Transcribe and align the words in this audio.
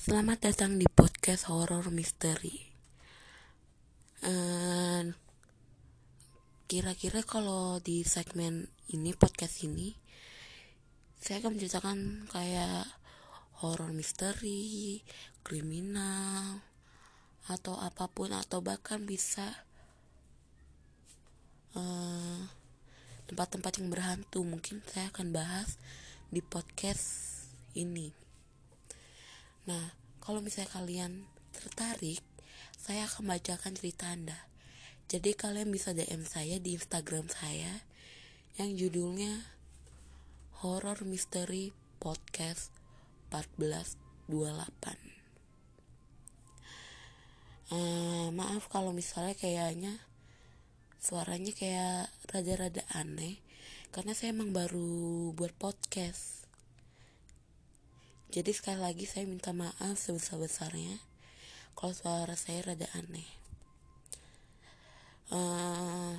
Selamat 0.00 0.48
datang 0.48 0.80
di 0.80 0.88
podcast 0.88 1.52
horror 1.52 1.92
misteri. 1.92 2.56
And 4.24 5.12
Kira-kira 6.64 7.20
kalau 7.20 7.84
di 7.84 8.00
segmen 8.08 8.64
ini 8.88 9.12
podcast 9.12 9.60
ini, 9.60 9.92
saya 11.20 11.44
akan 11.44 11.52
menceritakan 11.52 11.98
kayak 12.32 12.88
horror 13.60 13.92
misteri, 13.92 15.04
kriminal, 15.44 16.64
atau 17.52 17.76
apa 17.76 18.08
pun 18.08 18.32
atau 18.32 18.64
bahkan 18.64 19.04
bisa 19.04 19.52
eh, 21.76 22.40
tempat-tempat 23.28 23.84
yang 23.84 23.92
berhantu. 23.92 24.48
Mungkin 24.48 24.80
saya 24.88 25.12
akan 25.12 25.28
bahas 25.28 25.76
di 26.32 26.40
podcast 26.40 27.04
ini. 27.76 28.29
Nah, 29.68 29.92
kalau 30.22 30.40
misalnya 30.40 30.72
kalian 30.72 31.28
tertarik, 31.52 32.24
saya 32.80 33.04
akan 33.04 33.28
bacakan 33.28 33.76
cerita 33.76 34.08
Anda. 34.08 34.38
Jadi 35.10 35.34
kalian 35.34 35.74
bisa 35.74 35.90
DM 35.90 36.22
saya 36.22 36.62
di 36.62 36.78
Instagram 36.78 37.26
saya 37.28 37.82
yang 38.56 38.78
judulnya 38.78 39.42
Horror 40.64 41.02
Mystery 41.04 41.74
Podcast 42.00 42.72
1428. 43.34 45.10
Uh, 47.70 48.34
maaf 48.34 48.66
kalau 48.66 48.90
misalnya 48.90 49.38
kayaknya 49.38 49.94
suaranya 51.00 51.54
kayak 51.54 52.10
rada-rada 52.28 52.82
aneh 52.92 53.38
karena 53.90 54.12
saya 54.14 54.36
emang 54.36 54.52
baru 54.52 55.32
buat 55.34 55.54
podcast. 55.58 56.39
Jadi 58.30 58.54
sekali 58.54 58.78
lagi 58.78 59.10
saya 59.10 59.26
minta 59.26 59.50
maaf 59.50 59.98
sebesar-besarnya 59.98 61.02
kalau 61.74 61.90
suara 61.90 62.38
saya 62.38 62.62
rada 62.62 62.86
aneh. 62.94 63.26
Uh, 65.34 66.14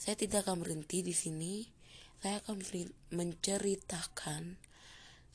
saya 0.00 0.16
tidak 0.16 0.48
akan 0.48 0.64
berhenti 0.64 1.04
di 1.04 1.12
sini. 1.12 1.68
Saya 2.24 2.40
akan 2.40 2.64
menceritakan 3.12 4.56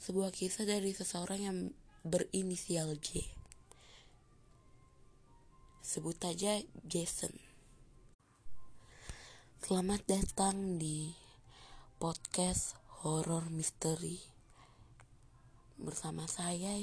sebuah 0.01 0.33
kisah 0.33 0.65
dari 0.65 0.89
seseorang 0.89 1.39
yang 1.45 1.57
berinisial 2.01 2.97
J. 2.97 3.21
Sebut 5.85 6.17
aja 6.25 6.65
Jason. 6.81 7.37
Selamat 9.61 10.01
datang 10.09 10.81
di 10.81 11.13
podcast 12.01 12.73
horror 13.05 13.53
misteri 13.53 14.34
bersama 15.75 16.23
saya 16.23 16.79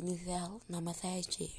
inisial 0.00 0.64
nama 0.64 0.96
saya 0.96 1.20
J. 1.20 1.52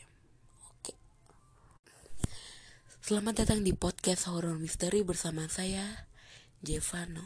Selamat 3.05 3.45
datang 3.45 3.61
di 3.61 3.71
podcast 3.71 4.27
horror 4.27 4.57
misteri 4.57 5.05
bersama 5.05 5.45
saya, 5.47 6.09
Jevano. 6.59 7.23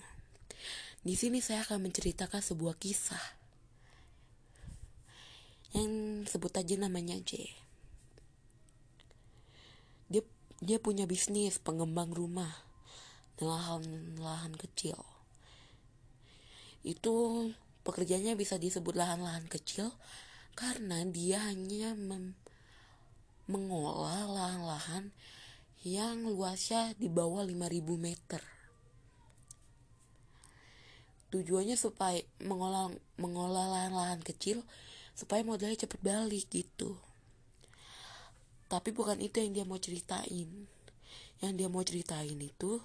Di 1.01 1.15
sini 1.17 1.39
saya 1.41 1.65
akan 1.65 1.89
menceritakan 1.89 2.43
sebuah 2.43 2.77
kisah 2.77 3.23
yang 5.71 6.21
sebut 6.27 6.51
aja 6.59 6.75
namanya 6.75 7.15
J. 7.23 7.47
Dia 10.11 10.21
dia 10.59 10.77
punya 10.83 11.07
bisnis 11.07 11.57
pengembang 11.63 12.11
rumah 12.11 12.51
dengan 13.39 13.55
lahan-lahan 13.57 14.53
kecil. 14.59 14.99
Itu 16.85 17.49
pekerjaannya 17.81 18.37
bisa 18.37 18.61
disebut 18.61 18.93
lahan-lahan 18.93 19.45
kecil 19.49 19.89
karena 20.53 21.01
dia 21.09 21.41
hanya 21.41 21.97
mengolah 23.49 24.27
lahan-lahan 24.29 25.09
yang 25.81 26.29
luasnya 26.29 26.93
di 27.01 27.09
bawah 27.09 27.41
5000 27.41 27.97
meter. 27.97 28.41
Tujuannya 31.31 31.79
supaya 31.79 32.21
mengolah 32.43 32.91
mengolah 33.15 33.65
lahan-lahan 33.71 34.21
kecil 34.21 34.61
supaya 35.15 35.41
modalnya 35.41 35.87
cepet 35.87 35.99
balik 36.03 36.45
gitu. 36.51 36.99
Tapi 38.67 38.91
bukan 38.91 39.17
itu 39.23 39.39
yang 39.41 39.51
dia 39.55 39.65
mau 39.65 39.79
ceritain. 39.79 40.67
Yang 41.41 41.53
dia 41.57 41.67
mau 41.71 41.81
ceritain 41.81 42.37
itu 42.37 42.83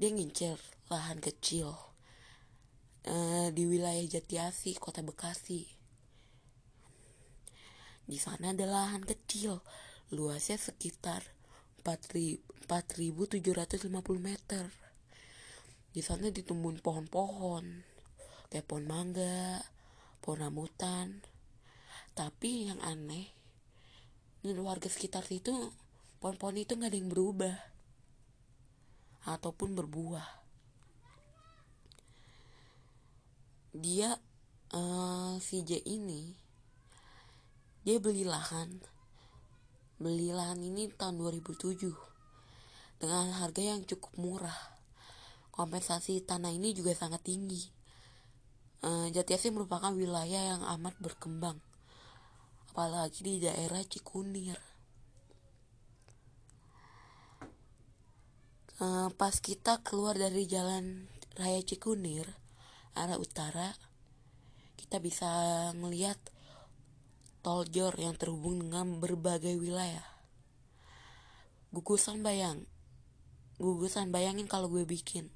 dia 0.00 0.08
ngincer 0.08 0.56
lahan 0.88 1.20
kecil 1.20 1.89
uh, 3.06 3.48
di 3.54 3.64
wilayah 3.64 4.04
Jatiasi, 4.04 4.76
Kota 4.76 5.00
Bekasi. 5.00 5.64
Di 8.10 8.18
sana 8.18 8.50
ada 8.50 8.66
lahan 8.66 9.06
kecil, 9.06 9.62
luasnya 10.10 10.58
sekitar 10.58 11.22
4.750 11.86 12.66
meter. 14.18 14.66
Di 15.90 16.02
sana 16.02 16.30
ditumbuhin 16.34 16.82
pohon-pohon, 16.82 17.64
kayak 18.50 18.66
pohon 18.66 18.86
mangga, 18.90 19.62
pohon 20.18 20.42
rambutan. 20.42 21.22
Tapi 22.18 22.66
yang 22.66 22.82
aneh, 22.82 23.30
menurut 24.42 24.74
warga 24.74 24.90
sekitar 24.90 25.22
itu, 25.30 25.70
pohon-pohon 26.18 26.58
itu 26.58 26.74
nggak 26.74 26.90
ada 26.90 26.98
yang 26.98 27.10
berubah 27.10 27.56
ataupun 29.30 29.78
berbuah. 29.78 30.39
Dia 33.70 34.18
uh, 34.74 35.38
si 35.38 35.62
J 35.62 35.82
ini 35.86 36.34
dia 37.80 37.96
beli 37.96 38.28
lahan 38.28 39.00
beli 40.00 40.32
lahan 40.32 40.56
ini 40.64 40.88
tahun 40.96 41.20
2007 41.20 41.92
dengan 43.00 43.36
harga 43.36 43.60
yang 43.60 43.84
cukup 43.84 44.12
murah. 44.16 44.60
Kompensasi 45.52 46.24
tanah 46.24 46.48
ini 46.48 46.72
juga 46.72 46.96
sangat 46.96 47.20
tinggi. 47.20 47.68
Uh, 48.80 49.12
Jatiasi 49.12 49.52
merupakan 49.52 49.92
wilayah 49.92 50.56
yang 50.56 50.62
amat 50.80 50.96
berkembang, 51.04 51.60
apalagi 52.72 53.20
di 53.20 53.34
daerah 53.44 53.84
Cikunir. 53.84 54.56
Uh, 58.80 59.12
pas 59.20 59.36
kita 59.36 59.84
keluar 59.84 60.16
dari 60.16 60.48
jalan 60.48 61.04
raya 61.36 61.60
Cikunir, 61.60 62.24
arah 62.94 63.18
utara, 63.18 63.74
kita 64.80 64.98
bisa 64.98 65.28
melihat 65.76 66.18
tol 67.40 67.64
jor 67.64 67.96
yang 67.96 68.16
terhubung 68.16 68.60
dengan 68.60 69.00
berbagai 69.00 69.56
wilayah. 69.56 70.04
Gugusan 71.70 72.20
bayang, 72.26 72.66
gugusan 73.62 74.10
bayangin 74.10 74.50
kalau 74.50 74.66
gue 74.66 74.82
bikin. 74.82 75.30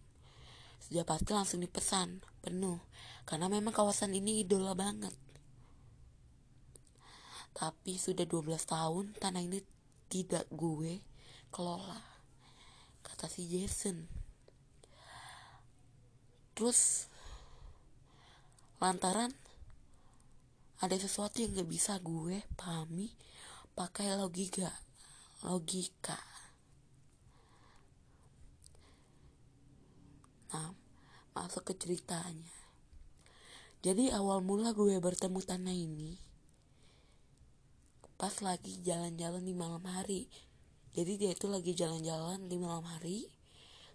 Sudah 0.82 1.06
pasti 1.08 1.32
langsung 1.32 1.64
dipesan, 1.64 2.20
penuh. 2.44 2.76
Karena 3.24 3.48
memang 3.48 3.72
kawasan 3.72 4.12
ini 4.12 4.44
idola 4.44 4.76
banget. 4.76 5.16
Tapi 7.54 7.96
sudah 7.96 8.26
12 8.26 8.58
tahun 8.66 9.14
tanah 9.16 9.40
ini 9.46 9.62
tidak 10.10 10.44
gue 10.50 11.00
kelola. 11.48 12.02
Kata 13.00 13.30
si 13.30 13.46
Jason. 13.48 14.04
Terus 16.52 17.08
lantaran 18.84 19.32
ada 20.84 20.92
sesuatu 21.00 21.40
yang 21.40 21.56
gak 21.56 21.72
bisa 21.72 21.96
gue 22.04 22.44
pahami 22.52 23.08
pakai 23.72 24.12
logika 24.12 24.68
logika. 25.40 26.20
Nah 30.52 30.76
masuk 31.32 31.72
ke 31.72 31.72
ceritanya. 31.80 32.52
Jadi 33.80 34.12
awal 34.12 34.44
mula 34.44 34.76
gue 34.76 35.00
bertemu 35.00 35.40
tanah 35.40 35.72
ini 35.72 36.20
pas 38.20 38.36
lagi 38.44 38.84
jalan-jalan 38.84 39.40
di 39.40 39.56
malam 39.56 39.84
hari. 39.88 40.28
Jadi 40.92 41.16
dia 41.16 41.32
itu 41.32 41.48
lagi 41.48 41.72
jalan-jalan 41.72 42.52
di 42.52 42.60
malam 42.60 42.84
hari 42.84 43.32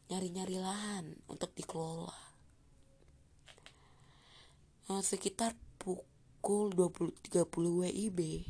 nyari-nyari 0.09 0.57
lahan 0.57 1.13
untuk 1.30 1.53
dikelola 1.53 2.28
nah, 4.89 5.06
sekitar 5.06 5.53
pukul 5.77 6.09
pukul 6.39 6.71
20.30 6.71 7.51
WIB 7.51 8.47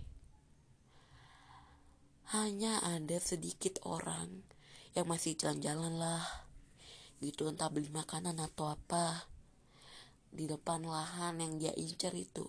hanya 2.29 2.77
ada 2.85 3.17
sedikit 3.17 3.81
orang 3.81 4.45
yang 4.93 5.09
masih 5.09 5.33
jalan-jalan 5.33 5.97
lah 5.97 6.21
gitu. 7.17 7.49
Entah 7.49 7.73
beli 7.73 7.89
makanan 7.89 8.37
atau 8.37 8.69
apa 8.69 9.25
di 10.29 10.45
depan 10.45 10.85
lahan 10.85 11.41
yang 11.41 11.57
dia 11.57 11.73
incer 11.73 12.13
itu. 12.13 12.45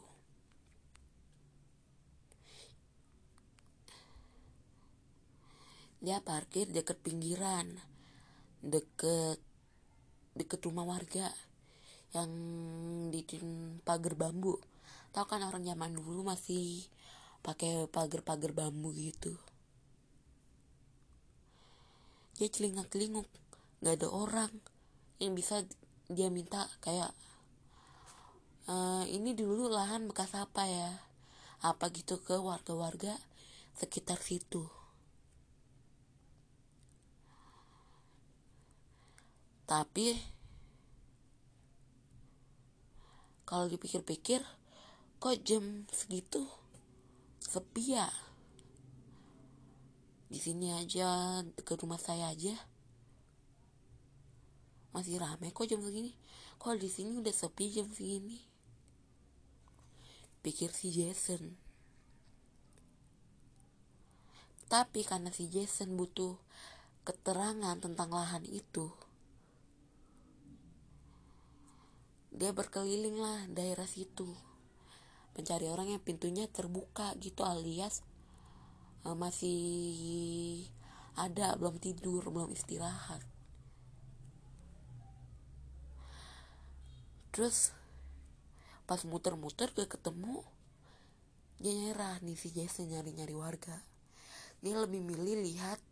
Dia 6.05 6.21
parkir 6.21 6.69
deket 6.69 7.01
pinggiran 7.01 7.81
deket 8.61 9.41
deket 10.37 10.61
rumah 10.69 10.85
warga 10.85 11.33
yang 12.11 12.31
di 13.15 13.23
pagar 13.87 14.19
bambu. 14.19 14.59
Tahu 15.11 15.27
kan 15.27 15.43
orang 15.43 15.63
zaman 15.67 15.95
dulu 15.95 16.27
masih 16.27 16.87
pakai 17.43 17.87
pagar-pagar 17.91 18.55
bambu 18.55 18.91
gitu. 18.95 19.35
Dia 22.39 22.49
celingak 22.51 22.91
celinguk 22.91 23.27
nggak 23.83 23.95
ada 24.01 24.09
orang. 24.11 24.53
Yang 25.23 25.33
bisa 25.37 25.57
dia 26.11 26.33
minta 26.33 26.67
kayak 26.83 27.13
e, 28.67 28.75
ini 29.15 29.35
dulu 29.37 29.71
lahan 29.71 30.11
bekas 30.11 30.35
apa 30.35 30.67
ya? 30.67 30.91
Apa 31.61 31.93
gitu 31.93 32.19
ke 32.23 32.39
warga-warga 32.41 33.15
sekitar 33.79 34.19
situ. 34.19 34.67
Tapi 39.71 40.40
kalau 43.51 43.67
dipikir-pikir 43.67 44.47
kok 45.19 45.37
jam 45.43 45.83
segitu 45.91 46.47
sepi 47.43 47.99
ya? 47.99 48.07
Di 50.31 50.39
sini 50.39 50.71
aja 50.71 51.43
ke 51.67 51.75
rumah 51.75 51.99
saya 51.99 52.31
aja. 52.31 52.55
Masih 54.95 55.19
rame 55.19 55.51
kok 55.51 55.67
jam 55.67 55.83
segini. 55.83 56.15
Kok 56.63 56.79
di 56.79 56.87
sini 56.87 57.19
udah 57.19 57.35
sepi 57.35 57.75
jam 57.75 57.91
segini. 57.91 58.39
Pikir 60.47 60.71
si 60.71 60.95
Jason. 60.95 61.59
Tapi 64.71 65.03
karena 65.03 65.35
si 65.35 65.51
Jason 65.51 65.99
butuh 65.99 66.39
keterangan 67.03 67.75
tentang 67.83 68.15
lahan 68.15 68.47
itu 68.47 68.95
dia 72.31 72.55
berkeliling 72.55 73.19
lah 73.19 73.51
daerah 73.51 73.87
situ. 73.91 74.31
Mencari 75.35 75.67
orang 75.67 75.95
yang 75.95 76.03
pintunya 76.03 76.47
terbuka 76.47 77.15
gitu 77.19 77.43
alias 77.43 78.07
uh, 79.03 79.19
masih 79.19 80.67
ada 81.19 81.59
belum 81.59 81.83
tidur 81.83 82.23
belum 82.31 82.55
istirahat. 82.55 83.23
Terus 87.35 87.75
pas 88.87 89.03
muter-muter 89.07 89.71
gak 89.71 89.99
ketemu 89.99 90.43
dia 91.63 91.77
nyerah 91.77 92.19
nih 92.25 92.39
si 92.39 92.55
Jason 92.55 92.91
nyari-nyari 92.91 93.35
warga. 93.35 93.77
Dia 94.63 94.79
lebih 94.79 95.03
milih 95.03 95.43
lihat 95.43 95.83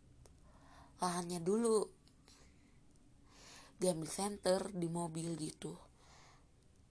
lahannya 1.03 1.43
dulu. 1.43 1.87
Dia 3.79 3.95
ambil 3.95 4.11
center 4.11 4.71
di 4.75 4.87
mobil 4.91 5.39
gitu 5.39 5.88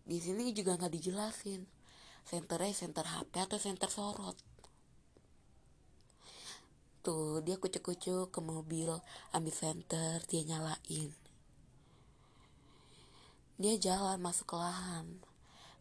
di 0.09 0.17
sini 0.25 0.57
juga 0.57 0.73
nggak 0.81 0.89
dijelasin. 0.97 1.69
Senternya 2.25 2.73
center 2.73 3.05
HP 3.05 3.33
atau 3.45 3.61
center 3.61 3.93
sorot. 3.93 4.37
Tuh 7.05 7.45
dia 7.45 7.61
kucuk-kucuk 7.61 8.33
ke 8.33 8.41
mobil 8.41 8.89
ambil 9.37 9.53
center 9.53 10.25
dia 10.25 10.49
nyalain. 10.49 11.13
Dia 13.61 13.75
jalan 13.77 14.17
masuk 14.25 14.49
ke 14.49 14.57
lahan. 14.57 15.21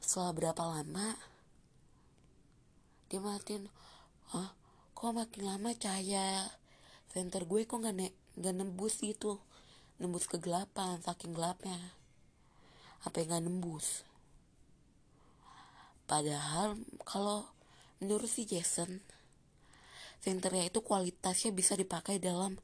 Setelah 0.03 0.35
berapa 0.35 0.63
lama 0.75 1.15
dia 3.07 3.23
matiin 3.23 3.71
oh 4.35 4.51
kok 4.91 5.15
makin 5.15 5.47
lama 5.47 5.71
cahaya 5.71 6.51
center 7.07 7.47
gue 7.47 7.63
kok 7.63 7.79
nggak 7.79 7.95
ne 7.95 8.11
nggak 8.35 8.55
nembus 8.59 8.99
gitu? 8.99 9.39
Nembus 10.03 10.27
kegelapan 10.27 10.99
saking 10.99 11.31
gelapnya. 11.31 11.79
Apa 13.07 13.23
yang 13.23 13.31
nggak 13.31 13.45
nembus 13.47 14.06
padahal 16.07 16.79
kalau 17.03 17.43
menurut 17.99 18.31
si 18.31 18.47
Jason 18.47 19.03
senternya 20.23 20.67
itu 20.67 20.81
kualitasnya 20.81 21.53
bisa 21.53 21.77
dipakai 21.77 22.17
dalam 22.17 22.57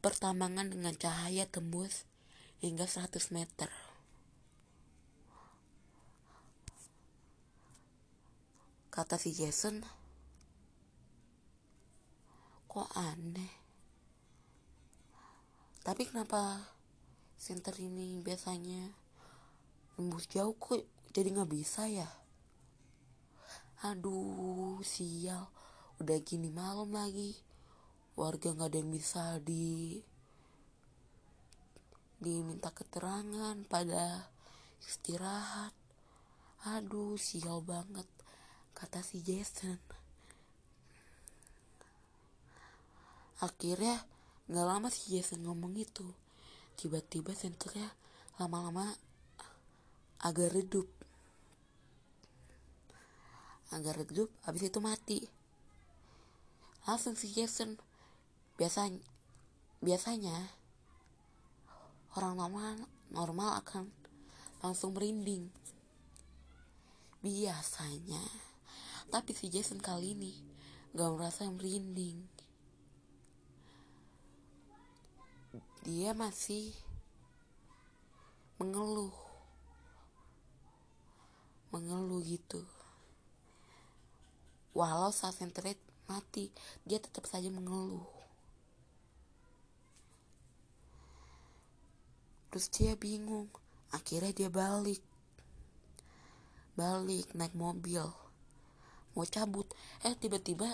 pertambangan 0.00 0.70
dengan 0.70 0.94
cahaya 0.94 1.44
tembus 1.50 2.06
hingga 2.62 2.88
100 2.88 3.34
meter. 3.36 3.68
Kata 8.88 9.20
si 9.20 9.36
Jason, 9.36 9.84
kok 12.64 12.88
aneh. 12.96 13.52
Tapi 15.84 16.02
kenapa 16.08 16.64
center 17.36 17.76
ini 17.76 18.18
biasanya 18.24 18.88
tembus 19.94 20.26
jauh 20.32 20.56
kok 20.56 20.80
jadi 21.12 21.28
nggak 21.36 21.52
bisa 21.52 21.84
ya? 21.86 22.08
Aduh, 23.84 24.80
sial. 24.80 25.52
Udah 26.00 26.16
gini 26.24 26.48
malam 26.48 26.96
lagi. 26.96 27.36
Warga 28.16 28.56
nggak 28.56 28.72
ada 28.72 28.78
yang 28.80 28.92
bisa 28.92 29.36
di 29.44 30.00
diminta 32.16 32.72
keterangan 32.72 33.60
pada 33.68 34.32
istirahat. 34.80 35.76
Aduh 36.64 37.20
sial 37.20 37.60
banget 37.60 38.08
kata 38.72 39.04
si 39.04 39.20
Jason. 39.20 39.76
Akhirnya 43.44 44.00
nggak 44.48 44.66
lama 44.66 44.88
si 44.88 45.12
Jason 45.12 45.44
ngomong 45.44 45.76
itu. 45.76 46.08
Tiba-tiba 46.80 47.36
senternya 47.36 47.92
lama-lama 48.40 48.96
agak 50.24 50.56
redup 50.56 50.88
agak 53.74 53.98
redup 53.98 54.30
habis 54.46 54.70
itu 54.70 54.78
mati. 54.78 55.26
Langsung 56.86 57.18
si 57.18 57.26
Jason 57.34 57.74
biasanya 58.56 59.02
biasanya 59.82 60.54
orang 62.16 62.38
normal 62.38 62.88
normal 63.10 63.50
akan 63.60 63.90
langsung 64.62 64.94
merinding. 64.94 65.50
Biasanya. 67.20 68.22
Tapi 69.10 69.30
si 69.34 69.50
Jason 69.50 69.82
kali 69.82 70.14
ini 70.14 70.34
gak 70.94 71.10
merasa 71.14 71.46
merinding. 71.50 72.22
Dia 75.82 76.14
masih 76.14 76.74
mengeluh. 78.58 79.14
Mengeluh 81.70 82.22
gitu 82.22 82.62
walau 84.76 85.08
saat 85.08 85.40
senterit 85.40 85.80
mati. 86.04 86.52
Dia 86.84 87.00
tetap 87.00 87.24
saja 87.24 87.48
mengeluh. 87.48 88.04
Terus 92.52 92.68
dia 92.68 92.92
bingung. 92.92 93.48
Akhirnya 93.96 94.36
dia 94.36 94.48
balik. 94.52 95.00
Balik 96.76 97.32
naik 97.32 97.56
mobil. 97.56 98.04
Mau 99.16 99.24
cabut. 99.24 99.64
Eh 100.04 100.12
tiba-tiba 100.12 100.68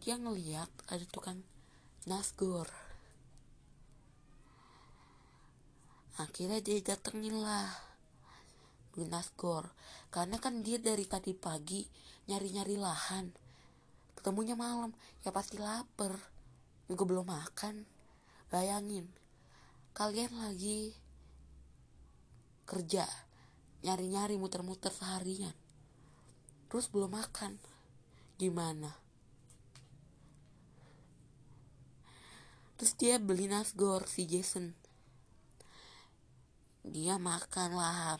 dia 0.00 0.16
ngeliat 0.16 0.72
ada 0.88 1.04
tukang 1.12 1.44
nasgor. 2.08 2.66
Akhirnya 6.16 6.64
dia 6.64 6.80
datengin 6.80 7.44
lah. 7.44 7.68
Nasgor. 8.94 9.74
Karena 10.14 10.38
kan 10.38 10.62
dia 10.62 10.78
dari 10.78 11.02
tadi 11.04 11.34
pagi 11.34 11.82
nyari-nyari 12.30 12.76
lahan. 12.80 13.32
Ketemunya 14.16 14.56
malam 14.56 14.96
ya 15.24 15.30
pasti 15.32 15.60
lapar. 15.60 16.16
Juga 16.88 17.04
belum 17.08 17.26
makan. 17.28 17.84
Bayangin 18.52 19.08
kalian 19.94 20.34
lagi 20.42 20.90
kerja 22.66 23.06
nyari-nyari 23.86 24.34
muter-muter 24.34 24.90
seharian 24.90 25.54
terus 26.66 26.90
belum 26.90 27.14
makan. 27.14 27.62
Gimana? 28.34 28.90
Terus 32.74 32.98
dia 32.98 33.22
beli 33.22 33.46
nasgor 33.46 34.10
si 34.10 34.26
Jason. 34.26 34.74
Dia 36.82 37.22
makan 37.22 37.78
lahap. 37.78 38.18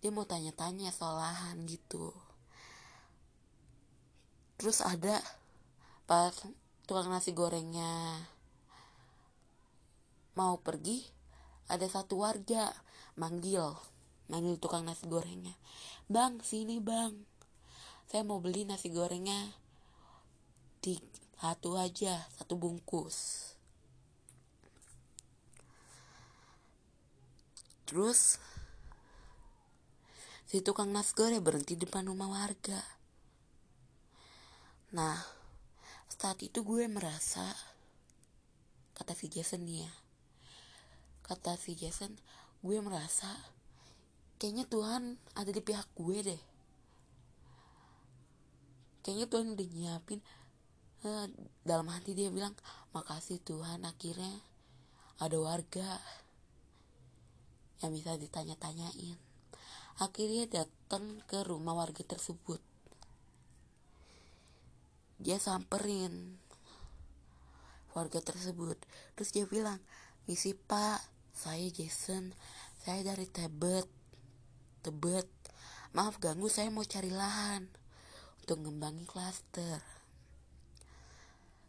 Dia 0.00 0.08
mau 0.08 0.24
tanya-tanya 0.24 0.88
soal 0.88 1.20
lahan 1.20 1.68
gitu 1.68 2.16
terus 4.60 4.80
ada 4.84 5.18
pas 6.04 6.32
tukang 6.84 7.10
nasi 7.10 7.32
gorengnya 7.32 8.24
mau 10.34 10.58
pergi 10.60 11.02
ada 11.70 11.86
satu 11.88 12.20
warga 12.20 12.70
manggil 13.16 13.72
manggil 14.28 14.56
tukang 14.56 14.84
nasi 14.84 15.04
gorengnya. 15.08 15.52
Bang 16.08 16.40
sini 16.40 16.80
bang. 16.80 17.12
Saya 18.08 18.22
mau 18.24 18.40
beli 18.40 18.68
nasi 18.68 18.92
gorengnya 18.92 19.52
di 20.84 20.96
satu 21.40 21.76
aja 21.76 22.24
satu 22.36 22.56
bungkus. 22.56 23.50
Terus 27.84 28.40
si 30.48 30.62
tukang 30.64 30.88
nasgor 30.88 31.32
ya 31.34 31.40
berhenti 31.42 31.76
depan 31.76 32.08
rumah 32.08 32.30
warga 32.32 32.80
nah 34.94 35.18
saat 36.06 36.38
itu 36.46 36.62
gue 36.62 36.86
merasa 36.86 37.50
kata 38.94 39.18
si 39.18 39.26
Jason 39.26 39.66
nih 39.66 39.84
ya 39.84 39.92
kata 41.26 41.58
si 41.58 41.74
Jason 41.74 42.14
gue 42.64 42.78
merasa 42.78 43.28
kayaknya 44.44 44.68
Tuhan 44.68 45.16
ada 45.32 45.48
di 45.48 45.62
pihak 45.64 45.88
gue 45.96 46.18
deh. 46.20 46.42
Kayaknya 49.04 49.26
Tuhan 49.32 49.46
udah 49.56 49.68
nyiapin 49.72 50.20
uh, 51.04 51.26
dalam 51.64 51.88
hati 51.92 52.16
dia 52.16 52.32
bilang 52.32 52.52
makasih 52.96 53.40
Tuhan 53.40 53.88
akhirnya 53.88 54.44
ada 55.20 55.36
warga 55.40 56.00
yang 57.80 57.92
bisa 57.96 58.20
ditanya-tanyain. 58.20 59.16
Akhirnya 60.00 60.44
datang 60.48 61.24
ke 61.24 61.40
rumah 61.40 61.72
warga 61.72 62.04
tersebut 62.04 62.60
dia 65.18 65.38
samperin 65.38 66.38
warga 67.94 68.18
tersebut. 68.18 68.78
Terus 69.14 69.30
dia 69.30 69.44
bilang 69.46 69.78
misi 70.26 70.54
pak 70.54 71.02
saya 71.34 71.66
Jason 71.70 72.34
saya 72.84 73.00
dari 73.02 73.24
Tebet 73.26 73.88
Tebet. 74.84 75.26
Maaf 75.96 76.20
ganggu 76.20 76.52
saya 76.52 76.68
mau 76.68 76.84
cari 76.84 77.08
lahan 77.08 77.64
untuk 78.44 78.60
ngembangi 78.60 79.08
klaster. 79.08 79.80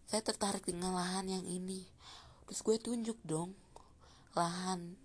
Saya 0.10 0.22
tertarik 0.22 0.68
dengan 0.68 0.92
lahan 0.92 1.32
yang 1.32 1.46
ini. 1.48 1.88
Terus 2.46 2.60
gue 2.60 2.78
tunjuk 2.78 3.16
dong 3.24 3.56
lahan 4.36 5.00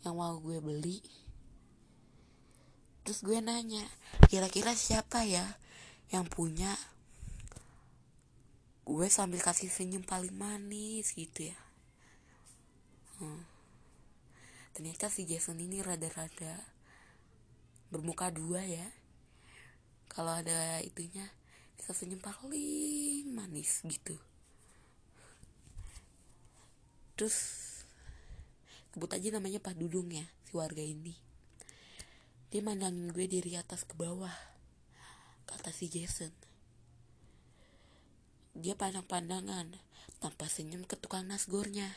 yang 0.00 0.16
mau 0.16 0.40
gue 0.40 0.56
beli. 0.64 1.04
Terus 3.04 3.20
gue 3.20 3.38
nanya 3.44 3.84
kira-kira 4.32 4.72
siapa 4.72 5.28
ya 5.28 5.44
yang 6.08 6.24
punya 6.24 6.72
gue 8.86 9.08
sambil 9.10 9.42
kasih 9.42 9.66
senyum 9.66 10.06
paling 10.06 10.30
manis 10.30 11.10
gitu 11.18 11.50
ya. 11.50 11.58
Hmm. 13.18 13.42
ternyata 14.76 15.08
si 15.08 15.24
Jason 15.24 15.56
ini 15.56 15.80
rada-rada 15.80 16.62
bermuka 17.90 18.30
dua 18.30 18.62
ya. 18.62 18.86
Kalau 20.06 20.30
ada 20.38 20.78
itunya 20.86 21.26
bisa 21.74 21.90
senyum 21.90 22.22
paling 22.22 23.26
manis 23.34 23.82
gitu. 23.82 24.14
Terus 27.18 27.36
sebut 28.94 29.10
aja 29.10 29.34
namanya 29.34 29.58
Pak 29.58 29.74
Dudung 29.74 30.14
ya 30.14 30.30
si 30.46 30.54
warga 30.54 30.84
ini. 30.84 31.18
Dia 32.54 32.62
mandangin 32.62 33.10
gue 33.10 33.26
dari 33.26 33.58
atas 33.58 33.82
ke 33.82 33.98
bawah 33.98 34.32
kata 35.50 35.74
si 35.74 35.90
Jason 35.90 36.30
dia 38.56 38.72
pandang-pandangan 38.72 39.76
tanpa 40.16 40.48
senyum 40.48 40.88
ke 40.88 40.96
tukang 40.96 41.28
nasgornya. 41.28 41.92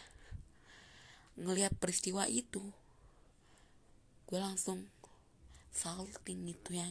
Ngelihat 1.40 1.72
peristiwa 1.80 2.28
itu, 2.28 2.60
gue 4.28 4.40
langsung 4.40 4.84
salting 5.72 6.52
gitu 6.52 6.76
ya. 6.76 6.90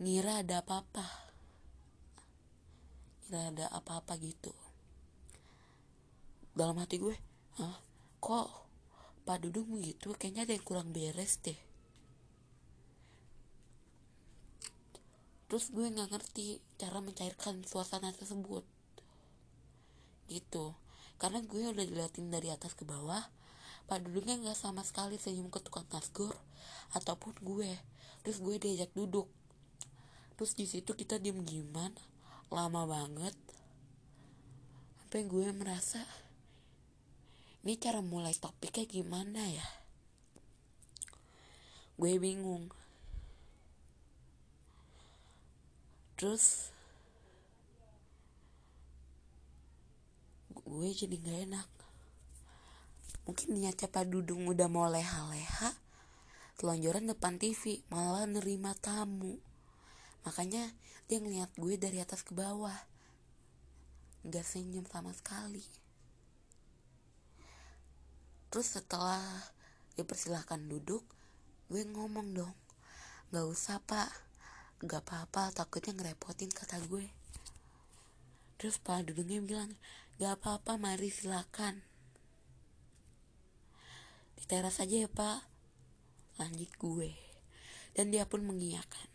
Ngira 0.00 0.40
ada 0.40 0.64
apa-apa. 0.64 1.04
Ngira 3.28 3.52
ada 3.52 3.66
apa-apa 3.76 4.16
gitu. 4.24 4.56
Dalam 6.56 6.80
hati 6.80 6.96
gue, 6.96 7.16
Hah, 7.60 7.76
kok 8.24 8.48
Pak 9.28 9.38
Dudung 9.44 9.76
gitu 9.84 10.16
kayaknya 10.16 10.48
ada 10.48 10.52
yang 10.56 10.64
kurang 10.64 10.88
beres 10.96 11.36
deh. 11.44 11.71
Terus 15.52 15.68
gue 15.68 15.84
nggak 15.84 16.16
ngerti 16.16 16.64
cara 16.80 17.04
mencairkan 17.04 17.60
suasana 17.68 18.08
tersebut. 18.16 18.64
Gitu. 20.24 20.72
Karena 21.20 21.44
gue 21.44 21.76
udah 21.76 21.84
diliatin 21.84 22.32
dari 22.32 22.48
atas 22.48 22.72
ke 22.72 22.88
bawah 22.88 23.20
Pak 23.84 24.08
duduknya 24.08 24.40
nggak 24.40 24.56
sama 24.56 24.80
sekali 24.80 25.20
senyum 25.20 25.52
ke 25.52 25.60
tukang 25.60 25.84
nasgor 25.92 26.32
ataupun 26.96 27.36
gue. 27.44 27.68
Terus 28.24 28.40
gue 28.40 28.56
diajak 28.56 28.96
duduk. 28.96 29.28
Terus 30.40 30.56
di 30.56 30.64
situ 30.64 30.96
kita 30.96 31.20
diem 31.20 31.44
dieman 31.44 31.92
lama 32.48 32.88
banget. 32.88 33.36
Sampai 35.04 35.28
gue 35.28 35.52
merasa 35.52 36.00
ini 37.60 37.76
cara 37.76 38.00
mulai 38.00 38.32
topiknya 38.32 38.88
gimana 38.88 39.44
ya? 39.52 39.68
Gue 42.00 42.16
bingung 42.16 42.72
terus 46.22 46.70
gue 50.54 50.88
jadi 50.94 51.18
gak 51.18 51.38
enak. 51.50 51.68
Mungkin 53.26 53.58
niatnya 53.58 53.90
Pak 53.90 54.06
Dudung 54.06 54.46
udah 54.46 54.70
mau 54.70 54.86
leha-leha 54.86 55.74
telonjoran 56.62 57.10
depan 57.10 57.42
TV 57.42 57.82
malah 57.90 58.22
nerima 58.30 58.70
tamu. 58.78 59.42
Makanya 60.22 60.70
dia 61.10 61.18
ngeliat 61.18 61.50
gue 61.58 61.74
dari 61.74 61.98
atas 61.98 62.22
ke 62.22 62.38
bawah. 62.38 62.78
Gak 64.22 64.46
senyum 64.46 64.86
sama 64.86 65.10
sekali. 65.10 65.66
Terus 68.46 68.78
setelah 68.78 69.26
dipersilahkan 69.98 70.70
duduk 70.70 71.02
gue 71.66 71.82
ngomong 71.82 72.30
dong 72.30 72.54
gak 73.34 73.48
usah 73.48 73.82
pak 73.82 74.31
gak 74.82 75.06
apa-apa 75.06 75.54
takutnya 75.54 75.94
ngerepotin 75.94 76.50
kata 76.50 76.82
gue. 76.90 77.06
Terus 78.58 78.82
pak 78.82 79.06
dudungnya 79.06 79.38
bilang 79.42 79.70
gak 80.18 80.42
apa-apa 80.42 80.74
mari 80.74 81.06
silakan. 81.10 81.82
Di 84.34 84.42
teras 84.50 84.82
aja 84.82 85.06
ya 85.06 85.10
pak. 85.10 85.46
Lanjut 86.42 86.70
gue. 86.82 87.14
Dan 87.94 88.10
dia 88.10 88.26
pun 88.26 88.42
mengiyakan. 88.42 89.06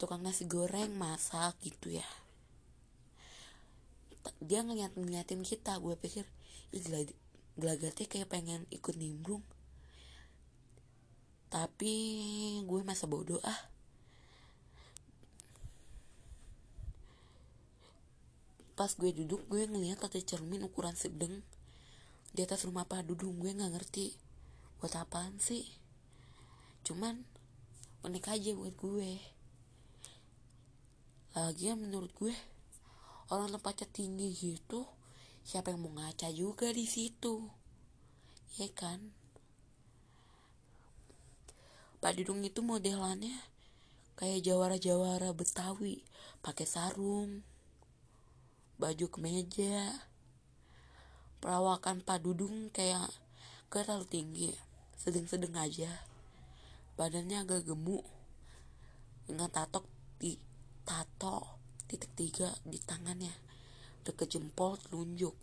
Tukang 0.00 0.24
nasi 0.24 0.48
goreng 0.48 0.96
masak 0.96 1.60
gitu 1.60 1.92
ya. 2.00 2.08
Dia 4.40 4.64
ngeliat 4.64 4.96
ngeliatin 4.96 5.44
kita. 5.44 5.76
Gue 5.76 5.92
pikir 5.96 6.24
gelagatnya 7.58 8.06
kayak 8.08 8.32
pengen 8.32 8.64
ikut 8.72 8.96
nimbrung. 8.96 9.44
Tapi 11.48 11.92
gue 12.64 12.80
masa 12.84 13.08
bodoh 13.08 13.40
ah 13.44 13.77
pas 18.78 18.94
gue 18.94 19.10
duduk 19.10 19.42
gue 19.50 19.66
ngeliat 19.66 20.06
ada 20.06 20.22
cermin 20.22 20.62
ukuran 20.62 20.94
sedang 20.94 21.42
di 22.30 22.46
atas 22.46 22.62
rumah 22.62 22.86
Pak 22.86 23.10
Dudung. 23.10 23.42
Gue 23.42 23.50
nggak 23.50 23.74
ngerti 23.74 24.14
buat 24.78 24.94
apaan 24.94 25.42
sih? 25.42 25.66
Cuman 26.86 27.26
unik 28.06 28.30
aja 28.30 28.54
buat 28.54 28.78
gue. 28.78 29.18
Lagian 31.34 31.82
menurut 31.82 32.14
gue 32.14 32.30
orang 33.34 33.50
tempatnya 33.50 33.90
tinggi 33.90 34.30
gitu 34.38 34.86
siapa 35.42 35.74
yang 35.74 35.82
mau 35.82 35.98
ngaca 35.98 36.30
juga 36.30 36.70
di 36.70 36.86
situ. 36.86 37.50
Ya 38.62 38.70
kan? 38.70 39.10
Pak 41.98 42.14
Dudung 42.14 42.46
itu 42.46 42.62
modelannya 42.62 43.42
kayak 44.14 44.46
jawara-jawara 44.46 45.34
Betawi 45.34 46.06
pakai 46.46 46.62
sarung 46.62 47.42
baju 48.78 49.10
kemeja 49.10 49.90
perawakan 51.42 51.98
Pak 52.02 52.22
Dudung 52.22 52.70
kayak 52.70 53.10
gak 53.74 53.90
terlalu 53.90 54.06
tinggi 54.06 54.50
sedang-sedang 54.94 55.54
aja. 55.58 55.90
Badannya 56.94 57.42
agak 57.42 57.66
gemuk 57.66 58.06
dengan 59.26 59.50
tato 59.50 59.86
di 60.18 60.38
tato 60.86 61.58
titik 61.90 62.10
tiga 62.14 62.54
di 62.62 62.78
tangannya 62.78 63.34
deket 64.06 64.38
jempol 64.38 64.78
telunjuk. 64.78 65.34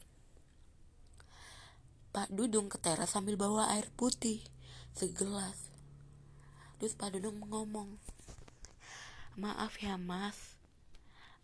Pak 2.16 2.32
Dudung 2.32 2.72
ke 2.72 2.80
teras 2.80 3.12
sambil 3.12 3.36
bawa 3.36 3.76
air 3.76 3.92
putih 4.00 4.40
segelas. 4.96 5.72
Terus 6.80 6.96
Pak 6.96 7.20
Dudung 7.20 7.44
ngomong 7.44 8.00
maaf 9.36 9.76
ya 9.84 10.00
mas 10.00 10.55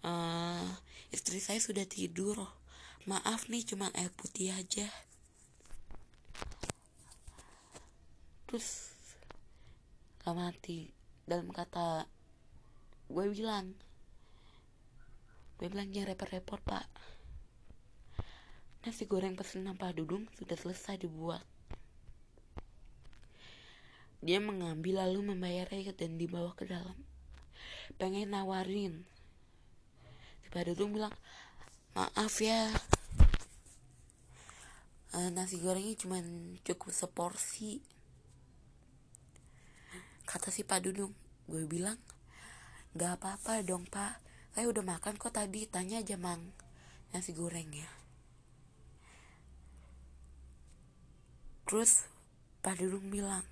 uh, 0.05 0.67
istri 1.10 1.41
saya 1.41 1.58
sudah 1.62 1.86
tidur. 1.86 2.38
Maaf 3.10 3.50
nih 3.50 3.65
cuma 3.65 3.89
air 3.98 4.13
putih 4.13 4.53
aja. 4.53 4.86
Terus 8.46 8.93
gak 10.22 10.38
mati. 10.38 10.93
Dalam 11.25 11.50
kata 11.50 12.05
gue 13.12 13.25
bilang 13.34 13.74
gue 15.58 15.67
bilang 15.70 15.89
jangan 15.89 16.13
repot-repot 16.13 16.62
pak. 16.62 16.86
Nasi 18.81 19.05
goreng 19.05 19.38
pesanan 19.38 19.77
Pak 19.77 19.93
Dudung 19.93 20.25
sudah 20.34 20.58
selesai 20.58 21.05
dibuat. 21.05 21.46
Dia 24.25 24.41
mengambil 24.41 25.05
lalu 25.05 25.34
membayarnya 25.34 25.93
dan 25.93 26.17
dibawa 26.17 26.58
ke 26.58 26.65
dalam. 26.65 26.98
Pengen 28.01 28.34
nawarin 28.34 29.05
si 30.51 30.60
Padudung 30.60 30.91
bilang 30.91 31.15
maaf 31.96 32.43
ya 32.43 32.67
uh, 35.15 35.29
nasi 35.31 35.63
gorengnya 35.63 35.96
cuma 35.96 36.20
cukup 36.67 36.91
seporsi. 36.91 37.79
Kata 40.27 40.51
si 40.51 40.67
Pak 40.67 40.84
Dudung 40.84 41.15
gue 41.48 41.63
bilang 41.72 41.96
gak 43.00 43.15
apa-apa 43.24 43.63
dong 43.63 43.88
pak. 43.88 44.20
Saya 44.51 44.67
udah 44.67 44.84
makan 44.84 45.15
kok 45.15 45.31
tadi 45.31 45.72
tanya 45.72 46.03
aja 46.03 46.20
mang 46.20 46.51
nasi 47.15 47.31
goreng 47.31 47.72
ya 47.72 47.88
terus 51.72 52.03
Pak 52.60 52.84
Dudung 52.84 53.08
bilang 53.08 53.48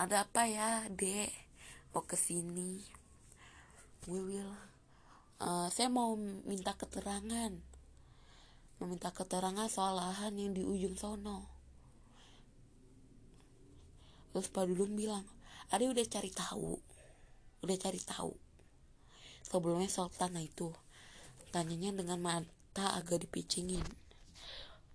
ada 0.00 0.24
apa 0.24 0.48
ya 0.48 0.88
dek 0.88 1.43
mau 1.94 2.02
ke 2.02 2.18
sini 2.18 2.82
gue 4.04 4.20
bilang 4.20 4.74
uh, 5.40 5.68
saya 5.70 5.88
mau 5.92 6.14
minta 6.44 6.74
keterangan. 6.76 7.52
Meminta 8.82 9.14
keterangan 9.14 9.70
soal 9.70 9.96
lahan 9.96 10.34
yang 10.34 10.50
di 10.50 10.66
ujung 10.66 10.98
sono. 10.98 11.46
Terus 14.34 14.50
Pak 14.50 14.66
Dudung 14.66 14.98
bilang 14.98 15.22
Ade 15.70 15.86
udah 15.86 16.04
cari 16.04 16.30
tahu 16.34 16.74
udah 17.64 17.76
cari 17.80 17.96
tahu 18.02 18.34
sebelumnya 19.46 19.88
soal 19.88 20.10
itu. 20.42 20.74
Tanyanya 21.54 21.94
dengan 21.94 22.18
mata 22.18 22.98
agak 22.98 23.24
dipicingin. 23.24 23.86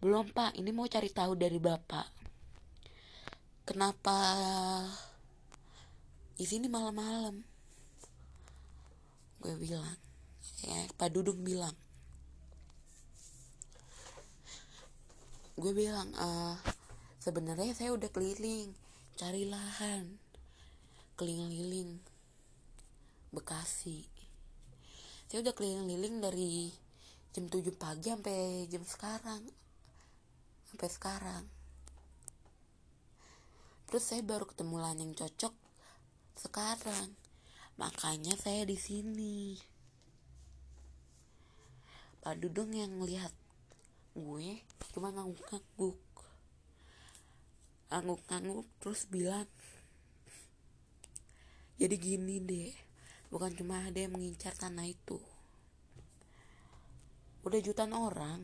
Belum 0.03 0.27
pak 0.27 0.59
ini 0.59 0.75
mau 0.75 0.85
cari 0.91 1.07
tahu 1.07 1.39
dari 1.39 1.55
bapak. 1.55 2.07
Kenapa 3.63 4.15
di 6.39 6.47
sini 6.47 6.71
malam-malam. 6.71 7.35
Gue 9.43 9.59
bilang 9.59 9.83
ya 10.63 10.87
Pak 10.95 11.11
Dudung 11.11 11.43
bilang. 11.43 11.75
Gue 15.59 15.75
bilang 15.75 16.07
uh, 16.15 16.55
sebenarnya 17.19 17.75
saya 17.75 17.91
udah 17.91 18.07
keliling 18.07 18.71
cari 19.19 19.43
lahan 19.51 20.15
keliling-liling 21.19 21.99
Bekasi. 23.35 24.07
Saya 25.27 25.43
udah 25.43 25.51
keliling-liling 25.51 26.23
dari 26.23 26.71
jam 27.35 27.51
7 27.51 27.75
pagi 27.75 28.15
sampai 28.15 28.63
jam 28.71 28.87
sekarang 28.87 29.43
sampai 30.71 30.87
sekarang. 30.87 31.43
Terus 33.91 34.03
saya 34.07 34.23
baru 34.23 34.47
ketemu 34.47 34.75
lahan 34.79 35.03
yang 35.03 35.13
cocok 35.19 35.68
sekarang. 36.39 37.11
Makanya 37.75 38.39
saya 38.39 38.63
di 38.63 38.79
sini. 38.79 39.59
Pak 42.23 42.39
Dudung 42.39 42.71
yang 42.71 42.99
ngelihat 42.99 43.31
gue 44.15 44.63
cuma 44.95 45.11
ngangguk-ngangguk. 45.11 45.99
Ngangguk-ngangguk 47.91 48.67
terus 48.79 49.03
bilang 49.11 49.47
jadi 51.79 51.95
gini 51.95 52.43
deh 52.43 52.75
bukan 53.31 53.55
cuma 53.55 53.79
ada 53.87 53.95
yang 53.95 54.11
mengincar 54.11 54.51
tanah 54.51 54.83
itu. 54.83 55.15
Udah 57.47 57.59
jutaan 57.63 57.95
orang 57.95 58.43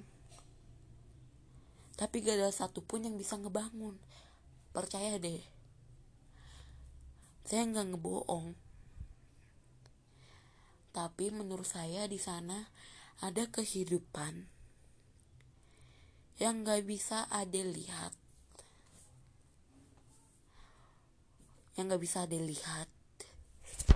tapi 1.99 2.23
gak 2.23 2.39
ada 2.39 2.51
satupun 2.51 3.07
yang 3.07 3.15
bisa 3.19 3.35
ngebangun. 3.35 3.99
Percaya 4.71 5.19
deh 5.19 5.54
saya 7.45 7.63
nggak 7.69 7.95
ngebohong. 7.95 8.57
Tapi 10.91 11.25
menurut 11.31 11.67
saya 11.67 12.09
di 12.09 12.17
sana 12.17 12.67
ada 13.21 13.47
kehidupan 13.47 14.49
yang 16.41 16.65
nggak 16.65 16.83
bisa 16.83 17.29
ada 17.31 17.61
lihat. 17.61 18.11
Yang 21.75 21.85
gak 21.91 22.03
bisa 22.07 22.23
dilihat 22.23 22.87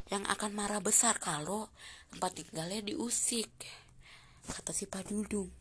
yang 0.10 0.26
akan 0.26 0.52
marah 0.58 0.82
besar 0.82 1.22
kalau 1.22 1.70
tempat 2.10 2.42
tinggalnya 2.42 2.82
diusik 2.82 3.50
kata 4.50 4.74
si 4.74 4.90
Padudung 4.90 5.54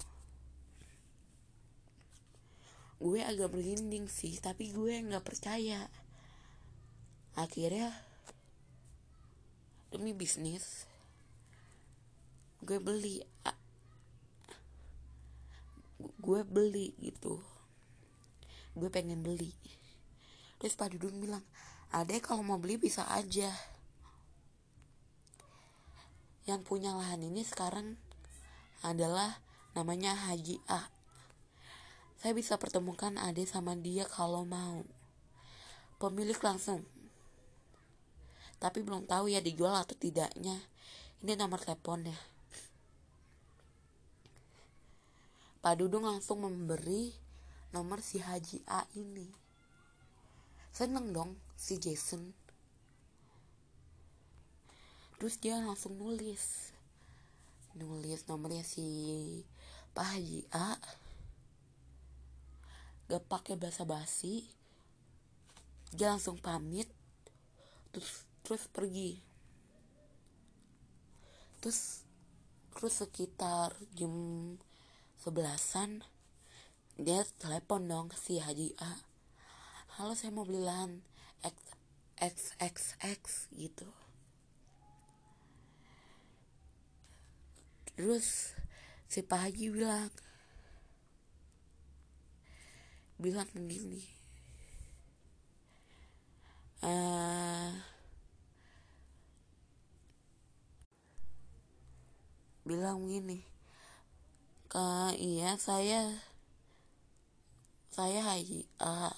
gue 2.98 3.20
agak 3.20 3.52
merinding 3.52 4.08
sih 4.08 4.40
tapi 4.40 4.72
gue 4.72 5.04
nggak 5.04 5.22
percaya 5.22 5.86
akhirnya 7.38 7.94
demi 9.94 10.10
bisnis 10.10 10.90
gue 12.66 12.82
beli 12.82 13.22
gue 16.18 16.40
beli 16.44 16.92
gitu. 16.98 17.40
Gue 18.74 18.90
pengen 18.90 19.22
beli. 19.22 19.54
Terus 20.58 20.74
Pak 20.74 20.94
Dudung 20.94 21.22
bilang 21.22 21.42
adek 21.94 22.28
kalau 22.30 22.42
mau 22.42 22.58
beli 22.58 22.76
bisa 22.76 23.06
aja. 23.06 23.48
Yang 26.44 26.60
punya 26.66 26.92
lahan 26.92 27.22
ini 27.22 27.46
sekarang 27.46 27.96
adalah 28.82 29.40
namanya 29.72 30.14
Haji 30.14 30.58
A. 30.66 30.90
Saya 32.18 32.34
bisa 32.34 32.58
pertemukan 32.58 33.14
Ade 33.14 33.46
sama 33.46 33.78
dia 33.78 34.02
kalau 34.04 34.42
mau. 34.42 34.82
Pemilik 36.02 36.38
langsung 36.42 36.82
tapi 38.58 38.82
belum 38.82 39.06
tahu 39.06 39.30
ya 39.30 39.38
dijual 39.38 39.74
atau 39.74 39.94
tidaknya. 39.94 40.58
Ini 41.22 41.34
nomor 41.34 41.62
teleponnya. 41.62 42.14
Pak 45.58 45.74
Dudung 45.78 46.06
langsung 46.06 46.42
memberi 46.42 47.10
nomor 47.74 47.98
si 48.02 48.22
Haji 48.22 48.62
A 48.70 48.86
ini. 48.94 49.26
Seneng 50.70 51.10
dong 51.10 51.34
si 51.58 51.78
Jason. 51.82 52.30
Terus 55.18 55.34
dia 55.42 55.58
langsung 55.58 55.98
nulis. 55.98 56.70
Nulis 57.74 58.22
nomornya 58.30 58.62
si 58.62 58.86
Pak 59.94 60.06
Haji 60.14 60.40
A. 60.54 60.78
Gak 63.10 63.26
pakai 63.26 63.58
basa 63.58 63.82
basi 63.82 64.46
dia 65.92 66.12
langsung 66.12 66.36
pamit. 66.36 66.88
Terus 67.92 68.27
terus 68.48 68.64
pergi. 68.72 69.20
Terus 71.60 72.00
terus 72.72 73.04
sekitar 73.04 73.76
jam 73.92 74.08
sebelasan 75.20 76.00
dia 76.96 77.28
telepon 77.36 77.84
dong 77.84 78.08
si 78.16 78.40
Haji 78.40 78.72
A. 78.80 79.04
Halo 80.00 80.16
saya 80.16 80.32
mau 80.32 80.48
beli 80.48 80.64
lahan 80.64 81.04
X 81.44 82.56
X 82.56 82.96
X 83.04 83.52
gitu. 83.52 83.84
Terus 87.92 88.56
si 89.12 89.20
Pak 89.20 89.44
Haji 89.44 89.76
bilang 89.76 90.08
bilang 93.20 93.50
begini 93.52 94.08
uh, 96.80 97.97
bilang 102.68 103.00
begini 103.08 103.40
ke 104.68 105.16
iya 105.16 105.56
saya 105.56 106.12
saya 107.88 108.20
Haji 108.20 108.68
uh, 108.84 109.16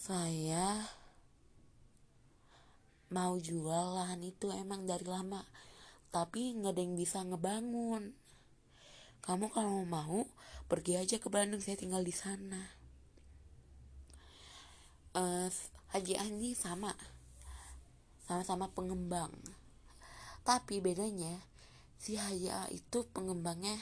saya 0.00 0.88
mau 3.12 3.36
jual 3.36 4.00
lahan 4.00 4.24
itu 4.24 4.48
emang 4.48 4.88
dari 4.88 5.04
lama 5.04 5.44
tapi 6.08 6.56
nggak 6.56 6.72
ada 6.72 6.80
yang 6.80 6.96
bisa 6.96 7.20
ngebangun. 7.20 8.16
Kamu 9.20 9.52
kalau 9.52 9.84
mau 9.84 10.24
pergi 10.64 10.96
aja 10.96 11.16
ke 11.20 11.28
Bandung 11.28 11.60
saya 11.60 11.76
tinggal 11.76 12.00
di 12.00 12.14
sana. 12.16 12.72
Uh, 15.12 15.52
Haji 15.92 16.16
Andi 16.16 16.56
sama 16.56 16.96
sama-sama 18.24 18.72
pengembang. 18.72 19.32
Tapi 20.44 20.80
bedanya 20.80 21.44
si 21.98 22.14
Haji 22.14 22.48
A 22.54 22.70
itu 22.70 23.04
pengembangnya 23.10 23.74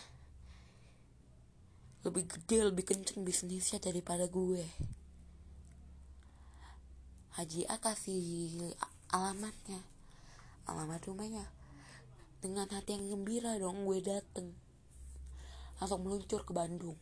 lebih 2.02 2.24
gede 2.24 2.72
lebih 2.72 2.88
kenceng 2.88 3.26
bisnisnya 3.26 3.76
daripada 3.83 4.24
gue. 4.31 4.64
Haji 7.37 7.68
A 7.68 7.76
kasih 7.76 8.72
alamatnya. 9.12 9.85
Alamat 10.64 11.05
rumahnya. 11.05 11.44
Dengan 12.40 12.70
hati 12.72 12.96
yang 12.96 13.12
gembira 13.12 13.59
dong 13.61 13.85
gue 13.85 14.00
dateng. 14.00 14.57
Langsung 15.76 16.07
meluncur 16.07 16.46
ke 16.48 16.57
Bandung. 16.57 16.96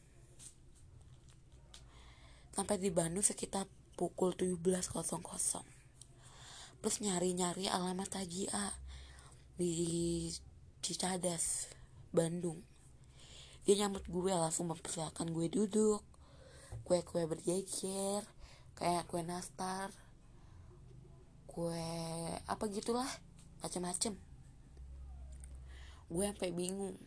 Sampai 2.57 2.81
di 2.83 2.91
Bandung 2.91 3.23
sekitar 3.23 3.71
pukul 3.95 4.35
17.00 4.35 4.91
terus 6.85 7.01
nyari-nyari 7.01 7.65
alamat 7.73 8.13
Haji 8.13 8.45
A. 8.53 8.77
Di 9.57 10.29
Cicadas 10.85 11.73
Bandung. 12.13 12.61
Dia 13.65 13.81
nyambut 13.81 14.05
gue 14.05 14.29
langsung 14.29 14.69
mempersilahkan 14.69 15.33
gue 15.33 15.49
duduk. 15.49 16.05
Kue-kue 16.85 17.25
berjejer 17.25 18.21
kayak 18.77 19.09
kue 19.09 19.25
nastar 19.25 19.89
kue 21.49 21.87
apa 22.45 22.65
gitulah 22.69 23.09
macem-macem. 23.65 24.13
Gue 26.13 26.25
sampai 26.29 26.53
bingung 26.53 27.01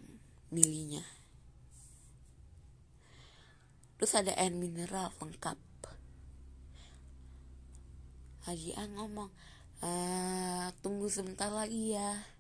milihnya. 0.50 1.06
Terus 4.02 4.18
ada 4.18 4.34
air 4.42 4.56
mineral 4.58 5.14
lengkap. 5.22 5.60
Haji 8.48 8.72
A 8.80 8.88
ngomong 8.88 9.30
uh, 9.84 10.72
tunggu 10.80 11.12
sebentar 11.12 11.52
lagi 11.52 11.94
ya 11.94 12.37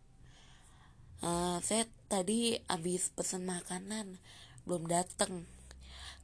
uh, 1.23 1.57
saya 1.63 1.85
tadi 2.11 2.57
habis 2.69 3.09
pesen 3.13 3.47
makanan 3.47 4.19
belum 4.67 4.85
dateng. 4.85 5.47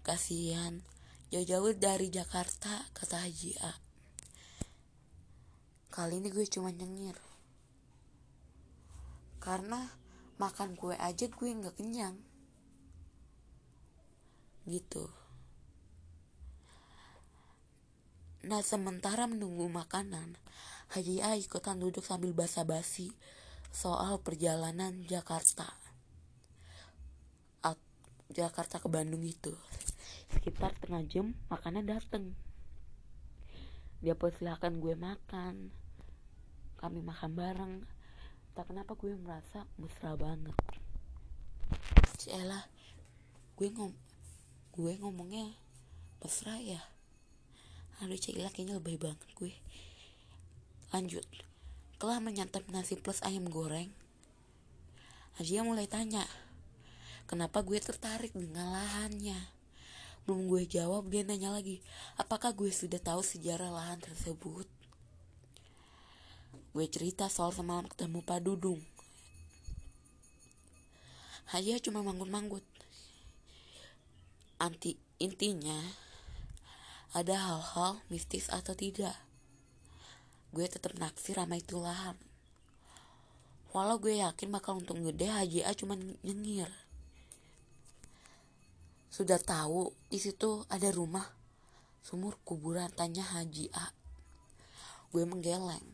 Kasihan 0.03 0.83
jauh-jauh 1.31 1.73
dari 1.79 2.11
Jakarta 2.11 2.91
kata 2.91 3.23
Haji 3.23 3.55
A. 3.63 3.73
Kali 5.93 6.19
ini 6.19 6.27
gue 6.27 6.43
cuma 6.49 6.73
nyengir. 6.73 7.15
Karena 9.39 9.79
makan 10.41 10.75
kue 10.75 10.97
aja 10.99 11.29
gue 11.29 11.49
nggak 11.49 11.79
kenyang. 11.79 12.19
Gitu. 14.67 15.07
Nah 18.43 18.59
sementara 18.59 19.23
menunggu 19.23 19.71
makanan, 19.71 20.35
Haji 20.91 21.23
A 21.23 21.39
ikutan 21.39 21.79
duduk 21.79 22.03
sambil 22.03 22.35
basa-basi 22.35 23.15
soal 23.73 24.21
perjalanan 24.21 25.01
Jakarta. 25.09 25.65
At 27.65 27.81
Jakarta 28.29 28.77
ke 28.77 28.85
Bandung 28.85 29.25
itu. 29.25 29.57
Sekitar 30.29 30.77
tengah 30.77 31.01
jam 31.09 31.33
makanan 31.49 31.89
dateng. 31.89 32.37
Dia 34.05 34.13
persilahkan 34.13 34.77
gue 34.77 34.93
makan. 34.93 35.73
Kami 36.77 37.01
makan 37.01 37.31
bareng. 37.33 37.75
Tak 38.53 38.69
kenapa 38.69 38.93
gue 38.93 39.17
merasa 39.17 39.65
mesra 39.81 40.13
banget. 40.13 40.53
Cielah, 42.21 42.69
gue 43.57 43.69
ngom 43.73 43.93
gue 44.73 44.97
ngomongnya 44.97 45.53
mesra 46.17 46.57
ya 46.57 46.81
aduh 48.01 48.17
Cila 48.17 48.49
kayaknya 48.49 48.81
lebih 48.81 48.97
banget 48.97 49.29
gue 49.37 49.53
lanjut 50.89 51.21
telah 52.03 52.19
menyantap 52.19 52.67
nasi 52.67 52.99
plus 52.99 53.23
ayam 53.23 53.47
goreng? 53.47 53.87
Ajia 55.39 55.63
mulai 55.63 55.87
tanya 55.87 56.27
kenapa 57.31 57.63
gue 57.63 57.79
tertarik 57.79 58.35
dengan 58.35 58.75
lahannya? 58.75 59.39
Belum 60.27 60.51
gue 60.51 60.67
jawab 60.67 61.07
dia 61.07 61.23
nanya 61.23 61.55
lagi 61.55 61.79
apakah 62.19 62.51
gue 62.51 62.67
sudah 62.75 62.99
tahu 62.99 63.23
sejarah 63.23 63.71
lahan 63.71 64.03
tersebut? 64.03 64.67
Gue 66.75 66.91
cerita 66.91 67.31
soal 67.31 67.55
semalam 67.55 67.87
ketemu 67.87 68.19
Pak 68.19 68.39
Dudung. 68.43 68.83
Hajia 71.55 71.79
cuma 71.79 72.03
manggut-manggut. 72.03 72.67
Anti 74.59 74.99
intinya 75.23 75.79
ada 77.15 77.39
hal-hal 77.39 78.03
mistis 78.11 78.51
atau 78.51 78.75
tidak. 78.75 79.15
Gue 80.53 80.69
tetap 80.69 80.93
naksir 81.01 81.41
sama 81.41 81.57
itu 81.57 81.81
lahan. 81.81 82.13
Walau 83.73 83.97
gue 83.97 84.21
yakin 84.21 84.53
bakal 84.53 84.77
untung 84.77 85.01
gede, 85.01 85.33
Haji 85.33 85.65
A 85.65 85.73
cuma 85.73 85.97
nyengir. 85.97 86.69
Sudah 89.09 89.41
tahu 89.41 89.89
di 90.13 90.21
situ 90.21 90.61
ada 90.69 90.93
rumah 90.93 91.25
sumur 92.05 92.37
kuburan 92.45 92.93
tanya 92.93 93.25
Haji 93.25 93.73
A. 93.73 93.89
Gue 95.09 95.25
menggeleng. 95.25 95.85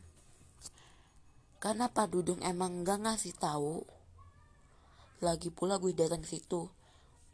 Karena 1.56 1.88
Pak 1.88 2.12
Dudung 2.12 2.44
emang 2.44 2.84
gak 2.84 3.00
ngasih 3.00 3.32
tahu. 3.40 3.84
Lagi 5.24 5.48
pula 5.48 5.80
gue 5.80 5.96
datang 5.96 6.24
situ 6.24 6.68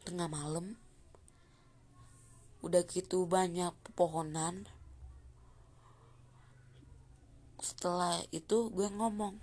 tengah 0.07 0.31
malam 0.31 0.79
udah 2.63 2.83
gitu 2.87 3.29
banyak 3.29 3.69
pepohonan 3.85 4.67
setelah 7.57 8.21
itu 8.29 8.69
gue 8.69 8.87
ngomong 8.93 9.41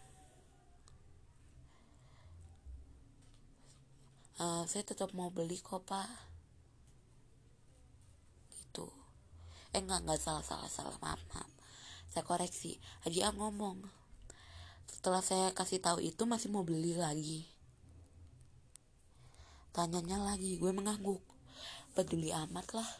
e, 4.38 4.44
saya 4.70 4.84
tetap 4.86 5.10
mau 5.14 5.30
beli 5.34 5.58
kok 5.58 5.82
pak. 5.82 6.06
Gitu. 8.54 8.86
Eh 9.74 9.82
nggak 9.82 10.06
nggak 10.06 10.20
salah 10.22 10.44
salah 10.46 10.70
salah 10.70 10.94
maaf 11.02 11.18
maaf. 11.34 11.50
Saya 12.10 12.22
koreksi. 12.22 12.78
Haji 13.02 13.20
A 13.26 13.30
ngomong 13.34 13.82
setelah 14.90 15.20
saya 15.20 15.52
kasih 15.52 15.82
tahu 15.82 15.98
itu 16.00 16.22
masih 16.24 16.48
mau 16.54 16.62
beli 16.62 16.94
lagi. 16.94 17.44
Tanyanya 19.74 20.22
lagi 20.22 20.54
gue 20.54 20.70
mengangguk. 20.70 21.20
Peduli 21.98 22.30
amat 22.30 22.66
lah. 22.78 22.90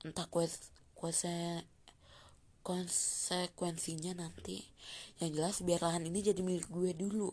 Entah 0.00 0.24
kues 0.32 0.72
kuese 0.96 1.62
konsekuensinya 2.68 4.12
nanti. 4.20 4.68
Yang 5.16 5.30
jelas 5.40 5.56
biar 5.64 5.80
lahan 5.80 6.04
ini 6.04 6.20
jadi 6.20 6.44
milik 6.44 6.68
gue 6.68 6.92
dulu. 6.92 7.32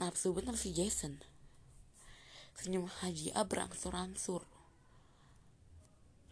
Nafsu 0.00 0.32
bener 0.32 0.56
si 0.56 0.72
Jason. 0.72 1.20
Senyum 2.56 2.88
Haji 2.88 3.36
A 3.36 3.44
berangsur-angsur 3.44 4.48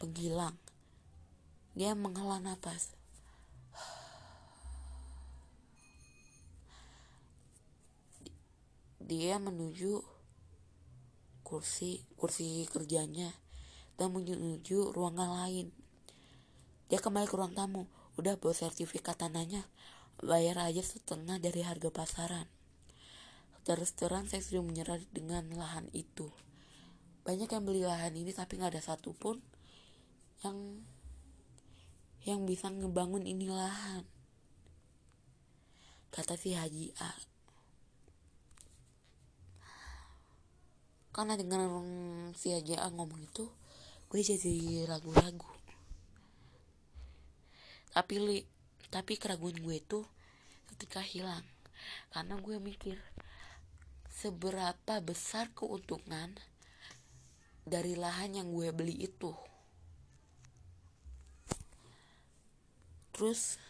penghilang. 0.00 0.56
Dia 1.76 1.92
menghela 1.92 2.40
nafas 2.40 2.96
dia 9.02 9.36
menuju 9.36 10.00
kursi 11.44 12.08
kursi 12.16 12.64
kerjanya. 12.72 13.36
Dan 14.00 14.16
menuju 14.16 14.96
ruangan 14.96 15.44
lain. 15.44 15.81
Dia 16.92 17.00
kembali 17.00 17.24
ke 17.24 17.40
ruang 17.40 17.56
tamu. 17.56 17.88
Udah 18.20 18.36
bawa 18.36 18.52
sertifikat 18.52 19.16
tanahnya. 19.16 19.64
Bayar 20.20 20.60
aja 20.60 20.84
setengah 20.84 21.40
dari 21.40 21.64
harga 21.64 21.88
pasaran. 21.88 22.44
Terus 23.64 23.96
terang 23.96 24.28
saya 24.28 24.44
sudah 24.44 24.60
menyerah 24.60 25.00
dengan 25.08 25.40
lahan 25.56 25.88
itu. 25.96 26.28
Banyak 27.24 27.48
yang 27.48 27.64
beli 27.64 27.80
lahan 27.80 28.12
ini 28.12 28.36
tapi 28.36 28.60
nggak 28.60 28.76
ada 28.76 28.84
satupun 28.84 29.40
yang 30.44 30.84
yang 32.28 32.44
bisa 32.44 32.68
ngebangun 32.68 33.24
ini 33.24 33.48
lahan. 33.48 34.04
Kata 36.12 36.36
si 36.36 36.52
Haji 36.52 36.92
A. 37.00 37.16
Karena 41.16 41.40
dengan 41.40 41.64
si 42.36 42.52
Haji 42.52 42.76
A 42.76 42.92
ngomong 42.92 43.24
itu, 43.24 43.48
gue 44.12 44.20
jadi 44.20 44.84
ragu-ragu 44.84 45.61
tapi 47.92 48.16
li 48.18 48.38
tapi 48.88 49.16
keraguan 49.20 49.56
gue 49.56 49.76
itu 49.80 50.00
ketika 50.72 51.00
hilang. 51.00 51.44
Karena 52.12 52.36
gue 52.40 52.56
mikir 52.60 52.96
seberapa 54.08 55.00
besar 55.00 55.48
keuntungan 55.56 56.36
dari 57.64 57.96
lahan 57.96 58.36
yang 58.36 58.48
gue 58.52 58.68
beli 58.72 59.08
itu. 59.08 59.32
Terus 63.12 63.60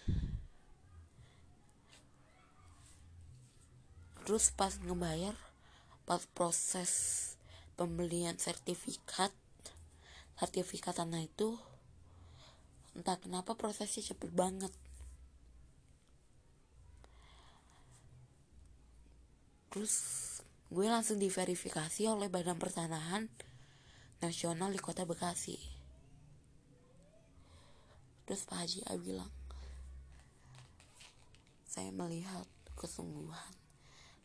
terus 4.22 4.54
pas 4.54 4.78
ngebayar 4.78 5.34
pas 6.06 6.22
proses 6.30 6.92
pembelian 7.74 8.38
sertifikat 8.38 9.34
sertifikat 10.38 10.94
tanah 10.94 11.26
itu 11.26 11.58
entah 12.92 13.16
kenapa 13.16 13.56
prosesnya 13.56 14.04
cepet 14.04 14.30
banget. 14.32 14.72
Terus 19.72 19.94
gue 20.68 20.86
langsung 20.88 21.16
diverifikasi 21.16 22.08
oleh 22.08 22.28
Badan 22.28 22.60
Pertanahan 22.60 23.28
Nasional 24.20 24.68
di 24.70 24.80
Kota 24.80 25.08
Bekasi. 25.08 25.56
Terus 28.28 28.44
Pak 28.46 28.56
Haji 28.64 28.80
A 28.88 28.94
bilang 29.00 29.32
saya 31.72 31.88
melihat 31.88 32.44
kesungguhan 32.76 33.56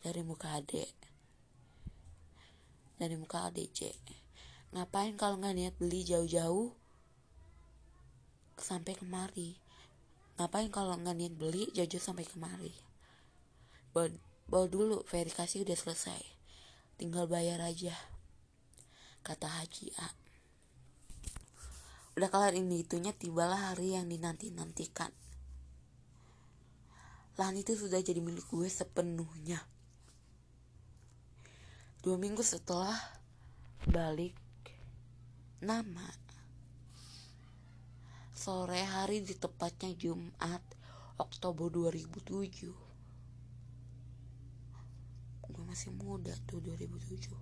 dari 0.04 0.20
muka 0.20 0.52
adek 0.60 0.92
dari 3.00 3.14
muka 3.16 3.48
ADC 3.48 3.94
ngapain 4.76 5.16
kalau 5.16 5.40
nggak 5.40 5.56
niat 5.56 5.74
beli 5.80 6.04
jauh-jauh 6.04 6.76
sampai 8.60 8.94
kemari. 8.98 9.58
Ngapain 10.38 10.70
kalau 10.70 10.94
nggak 10.98 11.16
niat 11.18 11.34
beli 11.34 11.66
jauh-jauh 11.74 12.02
sampai 12.02 12.26
kemari? 12.26 12.74
Bawa, 13.90 14.12
bawa 14.46 14.66
dulu 14.70 15.02
verifikasi 15.06 15.62
udah 15.62 15.74
selesai. 15.74 16.22
Tinggal 16.98 17.30
bayar 17.30 17.62
aja 17.62 17.94
kata 19.22 19.44
Haji 19.44 19.92
A. 20.00 20.08
Udah 22.18 22.32
kelar 22.32 22.56
ini 22.56 22.82
itunya 22.82 23.14
tibalah 23.14 23.70
hari 23.70 23.94
yang 23.94 24.10
dinanti-nantikan. 24.10 25.12
Lahan 27.38 27.54
itu 27.54 27.78
sudah 27.78 28.02
jadi 28.02 28.18
milik 28.18 28.48
gue 28.50 28.66
sepenuhnya. 28.66 29.62
Dua 32.02 32.18
minggu 32.18 32.42
setelah 32.42 32.98
balik 33.86 34.34
nama 35.62 36.08
sore 38.38 38.86
hari 38.86 39.18
di 39.18 39.34
tepatnya 39.34 39.90
Jumat 39.98 40.62
Oktober 41.18 41.66
2007 41.74 42.70
gue 45.50 45.64
masih 45.66 45.90
muda 45.98 46.30
tuh 46.46 46.62
2007 46.62 47.34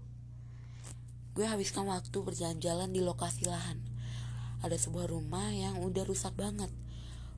gue 1.37 1.45
habiskan 1.45 1.85
waktu 1.93 2.17
berjalan-jalan 2.17 2.97
di 2.97 3.05
lokasi 3.05 3.45
lahan. 3.45 3.77
Ada 4.65 4.81
sebuah 4.89 5.13
rumah 5.13 5.53
yang 5.53 5.85
udah 5.85 6.09
rusak 6.09 6.33
banget. 6.33 6.73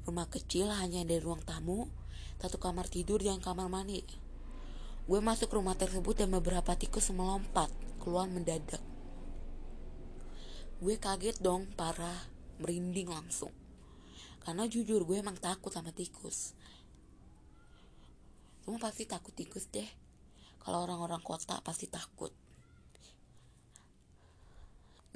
Rumah 0.06 0.30
kecil 0.30 0.70
hanya 0.70 1.02
ada 1.02 1.18
ruang 1.18 1.42
tamu 1.42 1.90
satu 2.38 2.62
kamar 2.62 2.86
tidur 2.86 3.18
dan 3.18 3.42
kamar 3.42 3.66
mandi. 3.66 4.06
Gue 5.10 5.18
masuk 5.18 5.50
rumah 5.50 5.74
tersebut 5.74 6.14
dan 6.14 6.30
beberapa 6.30 6.78
tikus 6.78 7.10
melompat 7.10 7.74
keluar 7.98 8.30
mendadak. 8.30 8.78
Gue 10.78 10.94
kaget 10.94 11.42
dong 11.42 11.66
parah 11.74 12.37
merinding 12.58 13.10
langsung. 13.10 13.50
Karena 14.42 14.66
jujur 14.70 15.02
gue 15.02 15.18
emang 15.18 15.38
takut 15.38 15.72
sama 15.72 15.90
tikus. 15.90 16.54
Semua 18.62 18.78
pasti 18.78 19.08
takut 19.08 19.32
tikus 19.32 19.66
deh. 19.72 19.88
Kalau 20.60 20.84
orang-orang 20.84 21.24
kota 21.24 21.58
pasti 21.64 21.88
takut. 21.88 22.30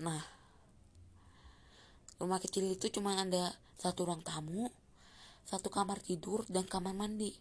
Nah 0.01 0.23
rumah 2.23 2.39
kecil 2.39 2.71
itu 2.71 2.87
cuma 2.89 3.19
ada 3.19 3.51
satu 3.83 4.07
ruang 4.07 4.23
tamu 4.23 4.71
satu 5.43 5.69
kamar 5.69 5.99
tidur 5.99 6.47
dan 6.47 6.67
kamar 6.67 6.95
mandi. 6.95 7.35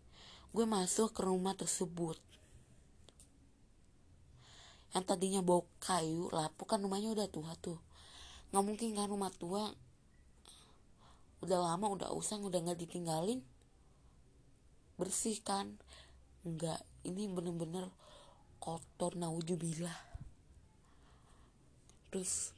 Gue 0.51 0.65
masuk 0.67 1.15
ke 1.15 1.21
rumah 1.23 1.55
tersebut. 1.55 2.17
Yang 4.91 5.03
tadinya 5.07 5.39
bau 5.39 5.63
kayu 5.79 6.27
lapuk 6.35 6.67
kan 6.67 6.83
rumahnya 6.83 7.15
udah 7.15 7.27
tua 7.31 7.55
tuh. 7.61 7.79
Nggak 8.51 8.63
mungkin 8.67 8.89
kan 8.97 9.07
rumah 9.07 9.31
tua 9.31 9.71
udah 11.41 11.59
lama 11.59 11.85
udah 11.89 12.09
usang 12.13 12.45
udah 12.45 12.61
nggak 12.61 12.79
ditinggalin 12.85 13.41
bersih 15.01 15.41
kan? 15.41 15.81
Nggak. 16.45 16.77
Ini 17.01 17.25
bener-bener 17.33 17.89
kotor 18.61 19.17
naujubillah. 19.17 19.97
Terus 22.13 22.53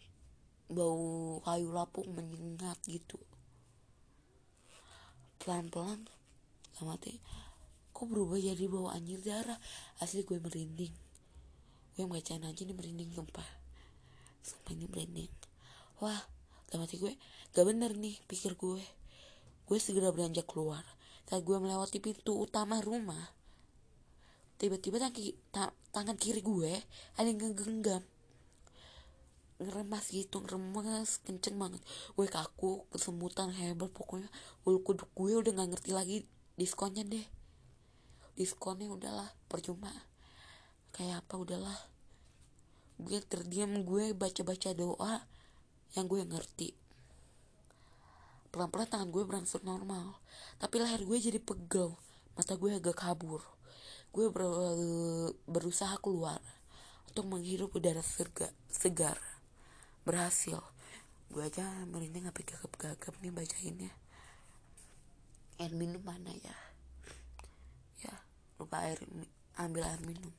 bau 0.67 1.39
kayu 1.47 1.71
lapuk 1.71 2.03
menyengat 2.11 2.75
gitu. 2.83 3.15
Pelan-pelan 5.39 6.03
sama 6.75 6.99
teh 6.99 7.15
kok 7.93 8.09
berubah 8.09 8.35
jadi 8.35 8.67
bau 8.67 8.91
anjir? 8.91 9.23
Darah. 9.23 9.59
Asli 10.03 10.27
gue 10.27 10.35
merinding. 10.43 10.91
Gue 11.95 12.03
bacain 12.09 12.43
aja 12.43 12.61
nih 12.67 12.75
merinding 12.75 13.15
sumpah. 13.15 13.47
Sumpah 14.43 14.75
ini 14.75 14.91
merinding. 14.91 15.31
Wah 16.03 16.19
dalam 16.73 16.89
hati 16.89 16.97
gue 16.97 17.13
gak 17.53 17.65
bener 17.69 17.93
nih 17.93 18.17
pikir 18.25 18.57
gue. 18.57 18.81
Gue 19.69 19.77
segera 19.77 20.09
beranjak 20.09 20.49
keluar. 20.49 20.81
Saat 21.29 21.45
gue 21.45 21.53
melewati 21.61 22.01
pintu 22.01 22.41
utama 22.41 22.81
rumah. 22.81 23.29
Tiba-tiba 24.57 24.97
tangan 25.93 26.17
kiri 26.17 26.41
gue 26.41 26.73
ada 27.21 27.29
yang 27.29 27.53
genggam 27.53 28.01
ngeremas 29.61 30.09
gitu 30.09 30.41
ngeremas 30.41 31.21
kenceng 31.23 31.55
banget. 31.61 31.79
Gue 32.17 32.25
kaku 32.25 32.89
kesemutan 32.89 33.53
hebat 33.53 33.93
pokoknya. 33.93 34.27
Bulu 34.65 34.81
gue 34.81 35.31
udah 35.39 35.51
nggak 35.53 35.69
ngerti 35.77 35.91
lagi 35.93 36.17
diskonnya 36.57 37.05
deh. 37.05 37.25
Diskonnya 38.33 38.89
udahlah 38.89 39.29
percuma. 39.45 39.93
Kayak 40.89 41.21
apa 41.23 41.35
udahlah. 41.37 41.79
Gue 42.97 43.21
terdiam 43.21 43.85
gue 43.85 44.17
baca-baca 44.17 44.73
doa 44.73 45.21
yang 45.93 46.09
gue 46.09 46.25
ngerti. 46.25 46.73
Pelan-pelan 48.53 48.89
tangan 48.89 49.09
gue 49.09 49.23
berangsur 49.25 49.61
normal. 49.65 50.17
Tapi 50.61 50.81
leher 50.81 51.01
gue 51.05 51.17
jadi 51.17 51.41
pegel. 51.41 51.93
Mata 52.37 52.53
gue 52.57 52.69
agak 52.73 52.97
kabur. 52.97 53.41
Gue 54.13 54.29
ber 54.29 54.45
berusaha 55.49 55.97
keluar 55.97 56.37
untuk 57.09 57.25
menghirup 57.29 57.73
udara 57.73 58.01
segar, 58.01 58.53
segar. 58.69 59.17
Berhasil. 60.05 60.61
Gue 61.33 61.49
aja 61.49 61.65
merinding 61.89 62.29
ngapain 62.29 62.45
gagap-gagap 62.45 63.13
nih 63.21 63.33
bacainnya. 63.33 63.93
Air 65.57 65.73
minum 65.73 66.01
mana 66.05 66.29
ya? 66.29 66.57
Ya 68.05 68.13
lupa 68.61 68.85
air 68.85 69.01
ambil 69.57 69.85
air 69.85 70.01
minum. 70.05 70.33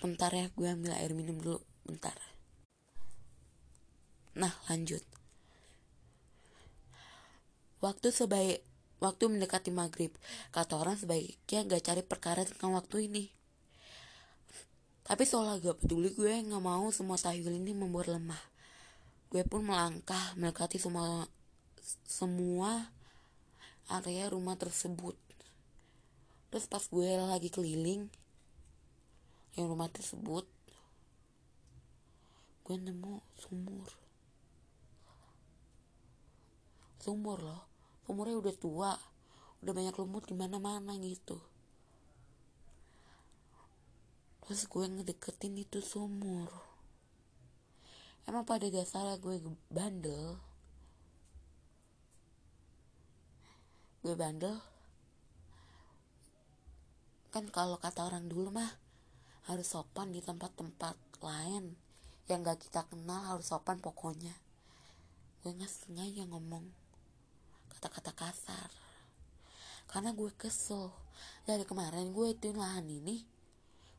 Bentar 0.00 0.32
ya 0.32 0.48
gue 0.52 0.68
ambil 0.68 0.96
air 0.96 1.12
minum 1.12 1.36
dulu. 1.40 1.60
Bentar 1.84 2.16
Nah, 4.38 4.54
lanjut. 4.70 5.02
Waktu 7.82 8.14
sebaik 8.14 8.62
waktu 9.02 9.26
mendekati 9.26 9.74
maghrib, 9.74 10.14
kata 10.54 10.78
orang 10.78 10.94
sebaiknya 10.94 11.66
gak 11.66 11.82
cari 11.82 12.02
perkara 12.06 12.46
tentang 12.46 12.78
waktu 12.78 13.10
ini. 13.10 13.24
Tapi 15.02 15.26
soal 15.26 15.58
gak 15.58 15.82
peduli 15.82 16.14
gue 16.14 16.30
gak 16.30 16.62
mau 16.62 16.86
semua 16.94 17.18
tahyul 17.18 17.50
ini 17.50 17.74
membuat 17.74 18.14
lemah. 18.14 18.38
Gue 19.26 19.42
pun 19.42 19.66
melangkah 19.66 20.38
mendekati 20.38 20.78
semua 20.78 21.26
semua 22.06 22.94
area 23.90 24.30
rumah 24.30 24.54
tersebut. 24.54 25.18
Terus 26.54 26.70
pas 26.70 26.82
gue 26.86 27.10
lagi 27.26 27.50
keliling 27.50 28.06
yang 29.58 29.66
rumah 29.66 29.90
tersebut, 29.90 30.46
gue 32.62 32.76
nemu 32.78 33.18
sumur 33.34 34.07
sumur 36.98 37.38
loh. 37.40 37.62
Sumurnya 38.04 38.36
udah 38.38 38.54
tua. 38.58 38.92
Udah 39.62 39.72
banyak 39.74 39.94
lumut 39.98 40.26
di 40.26 40.34
mana 40.38 40.62
mana 40.62 40.94
gitu. 40.98 41.38
Terus 44.46 44.64
gue 44.64 44.84
ngedeketin 44.86 45.60
itu 45.60 45.82
sumur. 45.84 46.48
Emang 48.24 48.48
pada 48.48 48.64
dasarnya 48.68 49.20
gue 49.20 49.40
bandel. 49.68 50.40
Gue 54.00 54.14
bandel. 54.16 54.56
Kan 57.28 57.44
kalau 57.52 57.76
kata 57.76 58.08
orang 58.08 58.24
dulu 58.24 58.48
mah 58.48 58.72
harus 59.52 59.68
sopan 59.68 60.16
di 60.16 60.24
tempat-tempat 60.24 60.96
lain. 61.20 61.76
Yang 62.24 62.40
gak 62.44 62.58
kita 62.64 62.80
kenal 62.88 63.20
harus 63.36 63.52
sopan 63.52 63.80
pokoknya. 63.84 64.32
Gue 65.44 65.52
nggak 65.54 65.70
sengaja 65.70 66.24
ngomong 66.28 66.87
kata-kata 67.78 68.10
kasar. 68.10 68.70
Karena 69.86 70.10
gue 70.10 70.34
kesel. 70.34 70.90
Dari 71.46 71.62
kemarin 71.62 72.10
gue 72.10 72.34
itu 72.34 72.50
lahan 72.50 72.90
ini 72.90 73.22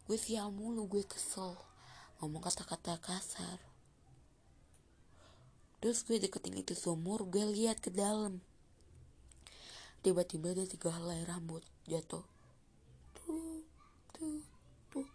gue 0.03 0.17
sial 0.19 0.51
mulu 0.51 0.83
gue 0.91 1.07
kesel. 1.07 1.55
Ngomong 2.19 2.43
kata-kata 2.43 2.99
kasar. 2.99 3.55
Terus 5.79 6.03
gue 6.03 6.19
deketin 6.19 6.59
itu 6.59 6.75
sumur 6.75 7.23
gue 7.23 7.39
lihat 7.47 7.79
ke 7.79 7.87
dalam. 7.87 8.43
Tiba-tiba 10.03 10.51
ada 10.51 10.67
tiga 10.67 10.91
helai 10.91 11.23
rambut 11.23 11.63
jatuh. 11.87 12.27
Tuh 13.15 13.63
tuh 14.11 14.43
tuh 14.91 15.07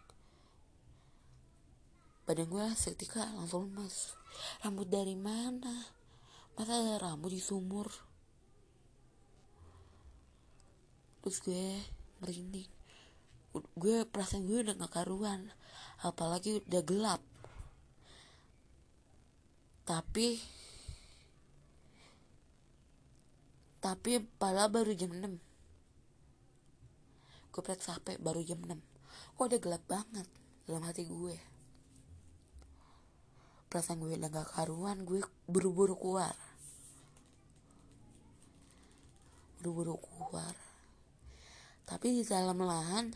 badan 2.24 2.48
gue 2.48 2.64
seketika 2.72 3.29
langsung 3.37 3.68
lemas. 3.68 4.16
Rambut 4.64 4.88
dari 4.88 5.12
mana? 5.12 5.85
Masa 6.57 6.81
ada 6.81 6.96
rambut 6.96 7.29
di 7.29 7.44
sumur 7.44 7.92
terus 11.24 11.40
gue 11.40 11.80
merinding. 12.20 12.68
Gue 13.80 14.04
perasaan 14.04 14.44
gue 14.44 14.60
udah 14.60 14.76
gak 14.76 14.92
karuan. 14.92 15.48
Apalagi 16.04 16.60
udah 16.68 16.84
gelap. 16.84 17.24
Tapi 19.88 20.37
tapi 23.80 24.20
pala 24.40 24.68
baru 24.68 24.96
jam 24.96 25.12
6 25.12 25.28
gue 27.52 27.60
periksa 27.60 28.00
HP 28.00 28.16
baru 28.16 28.40
jam 28.40 28.56
6 28.64 28.80
kok 29.37 29.44
udah 29.44 29.60
gelap 29.60 29.84
banget 29.84 30.24
dalam 30.64 30.88
hati 30.88 31.04
gue? 31.04 31.37
Perasaan 33.68 34.00
gue 34.00 34.16
udah 34.16 34.32
gak 34.32 34.56
karuan 34.56 35.04
gue 35.04 35.20
buru-buru 35.44 36.00
keluar. 36.00 36.32
Buru-buru 39.60 40.00
keluar 40.00 40.63
tapi 41.94 42.11
di 42.11 42.26
dalam 42.26 42.59
lahan 42.59 43.14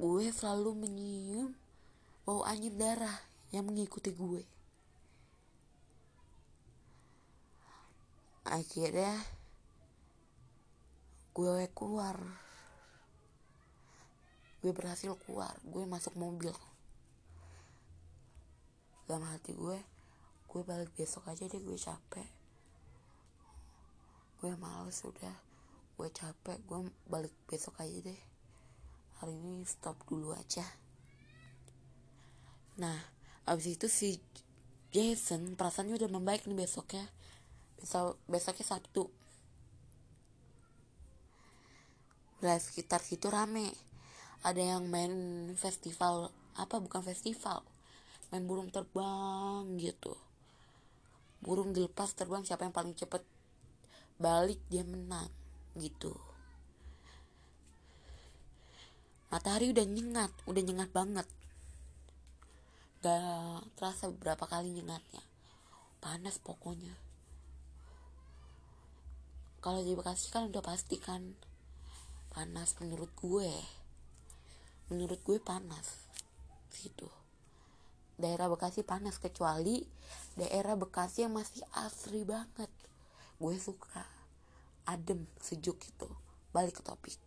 gue 0.00 0.24
selalu 0.32 0.88
menyium 0.88 1.52
bau 2.24 2.48
angin 2.48 2.72
darah 2.80 3.12
yang 3.52 3.68
mengikuti 3.68 4.08
gue. 4.08 4.40
Akhirnya 8.48 9.20
gue 11.36 11.68
keluar. 11.76 12.24
Gue 14.64 14.72
berhasil 14.72 15.12
keluar 15.28 15.52
gue 15.60 15.84
masuk 15.84 16.16
mobil. 16.16 16.56
Dalam 19.04 19.28
hati 19.28 19.52
gue 19.52 19.76
gue 20.48 20.62
balik 20.64 20.88
besok 20.96 21.28
aja 21.28 21.44
deh 21.44 21.60
gue 21.60 21.76
capek. 21.76 22.24
Gue 24.40 24.56
males 24.56 24.96
udah 25.04 25.45
gue 25.96 26.12
capek 26.12 26.60
gue 26.68 26.92
balik 27.08 27.32
besok 27.48 27.80
aja 27.80 28.04
deh. 28.04 28.20
Hari 29.16 29.32
ini 29.32 29.64
stop 29.64 29.96
dulu 30.04 30.36
aja. 30.36 30.62
Nah 32.76 33.00
abis 33.48 33.80
itu 33.80 33.88
si 33.88 34.20
Jason 34.92 35.56
perasaannya 35.56 35.96
udah 35.96 36.10
membaik 36.12 36.44
nih 36.44 36.68
besoknya. 36.68 37.08
Besok 37.80 38.20
besoknya 38.28 38.76
Sabtu. 38.76 39.08
Nah 42.44 42.60
sekitar 42.60 43.00
situ 43.00 43.32
rame. 43.32 43.72
Ada 44.44 44.76
yang 44.76 44.92
main 44.92 45.12
festival 45.56 46.28
apa 46.60 46.76
bukan 46.76 47.00
festival. 47.00 47.64
Main 48.28 48.44
burung 48.44 48.68
terbang 48.68 49.64
gitu. 49.80 50.12
Burung 51.40 51.72
dilepas 51.72 52.12
terbang 52.12 52.44
siapa 52.44 52.68
yang 52.68 52.76
paling 52.76 52.92
cepet 52.92 53.24
balik 54.20 54.60
dia 54.68 54.84
menang 54.84 55.28
gitu. 55.76 56.16
Matahari 59.28 59.74
udah 59.74 59.84
nyengat 59.84 60.32
udah 60.48 60.62
nyengat 60.64 60.90
banget. 60.94 61.28
Gak 63.04 63.68
terasa 63.76 64.08
beberapa 64.08 64.48
kali 64.48 64.72
nyengatnya. 64.72 65.20
Panas 66.00 66.40
pokoknya. 66.40 66.94
Kalau 69.60 69.82
di 69.82 69.98
Bekasi 69.98 70.30
kan 70.30 70.48
udah 70.48 70.62
pasti 70.62 70.96
kan 70.96 71.34
panas 72.32 72.78
menurut 72.80 73.10
gue. 73.18 73.50
Menurut 74.88 75.20
gue 75.26 75.42
panas 75.42 76.06
gitu. 76.80 77.10
Daerah 78.16 78.48
Bekasi 78.48 78.86
panas 78.86 79.20
kecuali 79.20 79.84
daerah 80.38 80.78
Bekasi 80.78 81.26
yang 81.26 81.36
masih 81.36 81.66
asri 81.76 82.24
banget. 82.24 82.70
Gue 83.36 83.58
suka 83.60 84.15
adem 84.86 85.26
sejuk 85.42 85.76
gitu 85.82 86.08
balik 86.54 86.78
ke 86.78 86.82
topik 86.82 87.18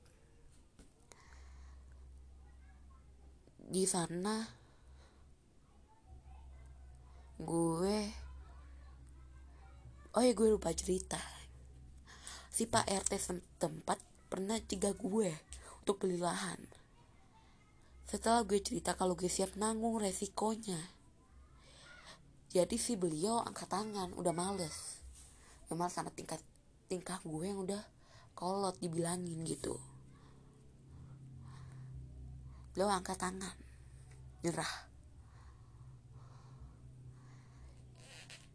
di 3.70 3.86
sana 3.86 4.50
gue 7.40 8.00
oh 10.18 10.24
ya 10.26 10.34
gue 10.34 10.48
lupa 10.50 10.74
cerita 10.74 11.22
si 12.50 12.66
pak 12.66 12.90
rt 12.90 13.14
tempat 13.62 14.02
pernah 14.28 14.58
cegah 14.58 14.98
gue 14.98 15.30
untuk 15.86 16.02
beli 16.02 16.18
lahan 16.18 16.80
setelah 18.10 18.42
gue 18.42 18.58
cerita 18.58 18.98
kalau 18.98 19.14
gue 19.14 19.30
siap 19.30 19.54
nanggung 19.54 20.02
resikonya. 20.02 20.82
Jadi 22.50 22.74
si 22.82 22.98
beliau 22.98 23.38
angkat 23.46 23.70
tangan, 23.70 24.18
udah 24.18 24.34
males. 24.34 25.06
Memang 25.70 25.94
sama 25.94 26.10
tingkat 26.10 26.42
tingkah 26.90 27.22
gue 27.22 27.46
yang 27.46 27.62
udah 27.62 27.80
kolot 28.34 28.76
dibilangin 28.82 29.46
gitu. 29.46 29.78
Beliau 32.74 32.90
angkat 32.90 33.22
tangan, 33.22 33.56
nyerah. 34.42 34.74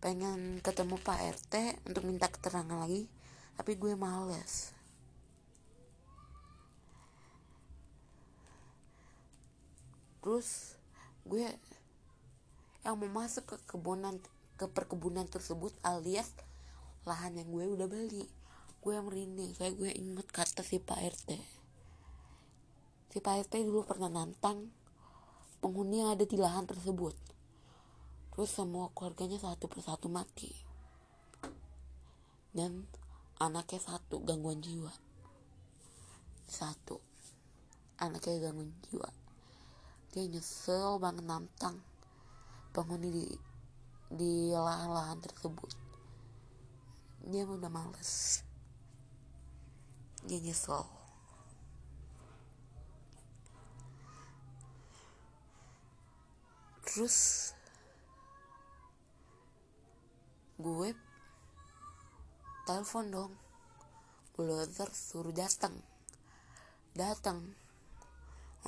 Pengen 0.02 0.60
ketemu 0.60 1.00
Pak 1.00 1.18
RT 1.40 1.54
untuk 1.88 2.04
minta 2.04 2.28
keterangan 2.28 2.76
lagi, 2.76 3.08
tapi 3.56 3.78
gue 3.78 3.96
males. 3.96 4.74
terus 10.24 10.80
gue 11.28 11.44
yang 12.80 12.96
mau 12.96 13.20
masuk 13.20 13.44
ke 13.44 13.56
kebunan 13.76 14.16
ke 14.56 14.64
perkebunan 14.72 15.28
tersebut 15.28 15.76
alias 15.84 16.32
lahan 17.04 17.36
yang 17.36 17.48
gue 17.52 17.64
udah 17.76 17.88
beli. 17.88 18.24
Gue 18.80 18.92
yang 18.96 19.08
merinding 19.08 19.56
kayak 19.56 19.76
gue 19.80 19.90
inget 19.92 20.28
kata 20.28 20.60
si 20.60 20.76
Pak 20.82 21.00
RT 21.00 21.30
si 23.14 23.22
Pak 23.22 23.46
RT 23.46 23.62
dulu 23.62 23.86
pernah 23.86 24.10
nantang 24.10 24.74
penghuni 25.62 26.02
yang 26.02 26.18
ada 26.18 26.26
di 26.26 26.34
lahan 26.34 26.66
tersebut. 26.66 27.14
Terus 28.34 28.50
semua 28.50 28.90
keluarganya 28.90 29.38
satu 29.38 29.70
persatu 29.70 30.10
mati. 30.10 30.50
Dan 32.50 32.90
anaknya 33.38 33.78
satu 33.78 34.18
gangguan 34.18 34.58
jiwa. 34.58 34.90
Satu. 36.50 36.98
Anaknya 38.02 38.50
gangguan 38.50 38.74
jiwa. 38.90 39.06
Dia 40.10 40.26
nyesel 40.26 40.98
banget 40.98 41.22
nantang 41.22 41.78
penghuni 42.74 43.14
di 43.14 43.26
di 44.10 44.50
lahan-lahan 44.50 45.22
tersebut 45.22 45.83
dia 47.24 47.48
udah 47.48 47.72
males. 47.72 48.44
Dia 50.28 50.40
nyesel. 50.40 50.84
Terus 56.84 57.50
gue 60.60 60.92
telepon 62.68 63.06
dong. 63.08 63.32
Bulldozer 64.36 64.90
suruh 64.92 65.32
datang. 65.32 65.74
Datang. 66.92 67.40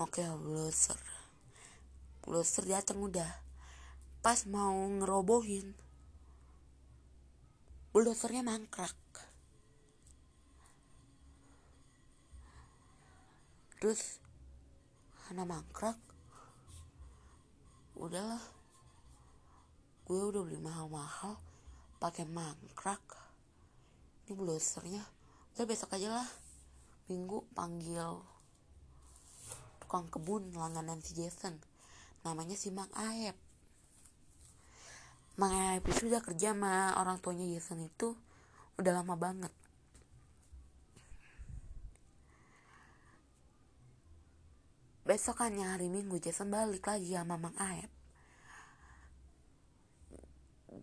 Oke 0.01 0.25
bulldozer. 0.25 0.97
Bulldozer 2.25 2.65
datang 2.65 3.05
udah. 3.05 3.31
Pas 4.25 4.43
mau 4.49 4.75
ngerobohin 4.75 5.86
bulldozernya 7.97 8.45
mangkrak. 8.45 8.93
Terus 13.81 14.21
karena 15.25 15.49
mangkrak. 15.49 15.97
Udahlah. 17.97 18.45
Gue 20.05 20.29
udah 20.29 20.45
beli 20.45 20.61
mahal-mahal 20.61 21.41
pakai 21.97 22.29
mangkrak. 22.29 23.01
Ini 24.29 24.37
bulldozernya. 24.37 25.01
Udah 25.57 25.65
besok 25.65 25.97
aja 25.97 26.21
lah. 26.21 26.29
Minggu 27.09 27.49
panggil 27.57 28.21
tukang 29.81 30.05
kebun 30.13 30.53
langganan 30.53 31.01
si 31.01 31.17
Jason. 31.17 31.57
Namanya 32.29 32.61
si 32.61 32.69
Mang 32.69 32.93
Aep 32.93 33.46
Aep 35.37 35.85
itu 35.93 36.09
udah 36.09 36.25
kerja 36.25 36.57
sama 36.57 36.97
orang 36.97 37.21
tuanya 37.21 37.45
Jason 37.45 37.85
itu 37.85 38.17
udah 38.81 38.93
lama 38.97 39.13
banget. 39.21 39.53
Besokannya 45.05 45.77
hari 45.77 45.93
minggu 45.93 46.17
Jason 46.19 46.49
balik 46.49 46.89
lagi 46.89 47.13
sama 47.13 47.37
Mang 47.37 47.55
Aep. 47.61 47.93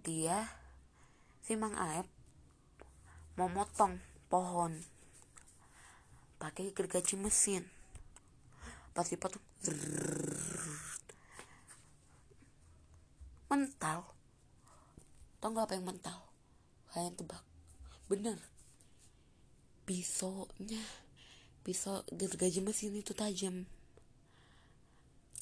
Dia 0.05 0.45
si 1.41 1.57
Mang 1.57 1.73
Aep 1.73 2.05
mau 3.33 3.49
motong 3.49 3.97
pohon. 4.29 4.77
Pakai 6.37 6.69
gergaji 6.71 7.17
mesin. 7.17 7.65
Pas 8.93 9.09
dipotong 9.09 9.41
mental 13.49 14.22
tau 15.43 15.51
gak 15.51 15.67
apa 15.67 15.75
yang 15.75 15.91
mental? 15.91 16.23
Kalian 16.95 17.19
tebak. 17.19 17.43
Bener. 18.07 18.39
Pisaunya. 19.83 20.79
Pisau 21.67 21.99
gergaji 22.15 22.63
mesin 22.63 22.95
itu 22.95 23.11
tajam. 23.11 23.67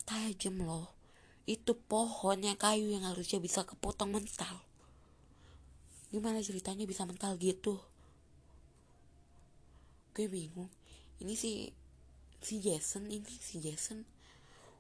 Tajam 0.01 0.57
loh. 0.65 0.89
Itu 1.45 1.77
pohon 1.77 2.41
yang 2.41 2.57
kayu 2.57 2.89
yang 2.89 3.05
harusnya 3.05 3.37
bisa 3.37 3.61
kepotong 3.61 4.09
mental. 4.09 4.65
Gimana 6.09 6.41
ceritanya 6.41 6.89
bisa 6.89 7.05
mental 7.05 7.37
gitu? 7.37 7.77
Gue 10.17 10.25
bingung. 10.25 10.73
Ini 11.21 11.37
si 11.37 11.69
si 12.41 12.57
Jason 12.57 13.05
ini 13.05 13.29
si 13.37 13.61
Jason 13.61 14.01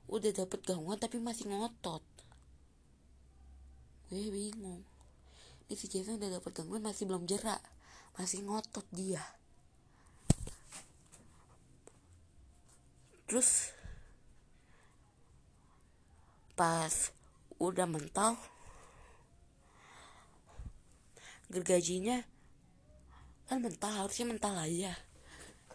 udah 0.09 0.33
dapet 0.33 0.65
gangguan 0.65 0.97
tapi 0.97 1.21
masih 1.21 1.45
ngotot. 1.45 2.01
Gue 4.09 4.33
bingung 4.33 4.90
si 5.75 5.87
Jason 5.87 6.19
udah 6.19 6.39
dapet 6.39 6.51
gangguan 6.51 6.83
masih 6.83 7.07
belum 7.07 7.23
jerak 7.27 7.59
masih 8.19 8.43
ngotot 8.43 8.83
dia. 8.91 9.23
Terus 13.27 13.71
pas 16.55 17.15
udah 17.57 17.87
mental 17.87 18.35
gergajinya 21.51 22.21
kan 23.47 23.59
mental 23.59 23.91
harusnya 23.91 24.27
mental 24.27 24.55
aja. 24.55 24.95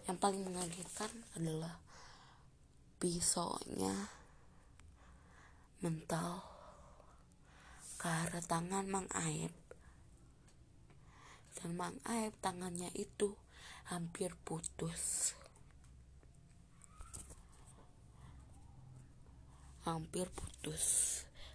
Yang 0.06 0.18
paling 0.22 0.42
mengagetkan 0.46 1.10
adalah 1.34 1.82
pisaunya 3.02 4.12
mental. 5.82 6.56
Arah 8.06 8.38
tangan 8.38 8.86
Mang 8.86 9.10
Aib 9.18 9.65
dan 11.56 11.72
Mang 11.72 11.96
Aib 12.04 12.36
tangannya 12.44 12.92
itu 12.92 13.32
hampir 13.88 14.36
putus. 14.44 15.32
Hampir 19.88 20.28
putus. 20.34 20.84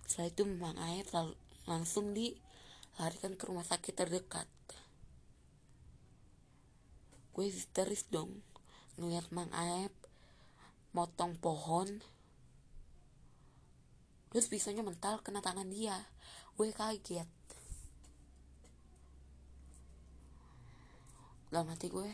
Setelah 0.08 0.32
itu 0.32 0.44
Mang 0.48 0.80
Aib 0.80 1.06
langsung 1.70 2.18
dilarikan 2.18 3.38
ke 3.38 3.44
rumah 3.46 3.68
sakit 3.68 3.94
terdekat. 3.94 4.50
Gue 7.32 7.48
histeris 7.48 8.10
dong. 8.10 8.42
Ngeliat 8.98 9.30
Mang 9.30 9.52
Aib 9.54 9.94
motong 10.92 11.38
pohon. 11.38 12.04
Terus 14.32 14.48
pisaunya 14.48 14.84
mental 14.84 15.20
kena 15.22 15.44
tangan 15.44 15.68
dia. 15.68 16.08
Gue 16.56 16.72
kaget 16.72 17.28
dalam 21.52 21.68
hati 21.68 21.92
gue 21.92 22.08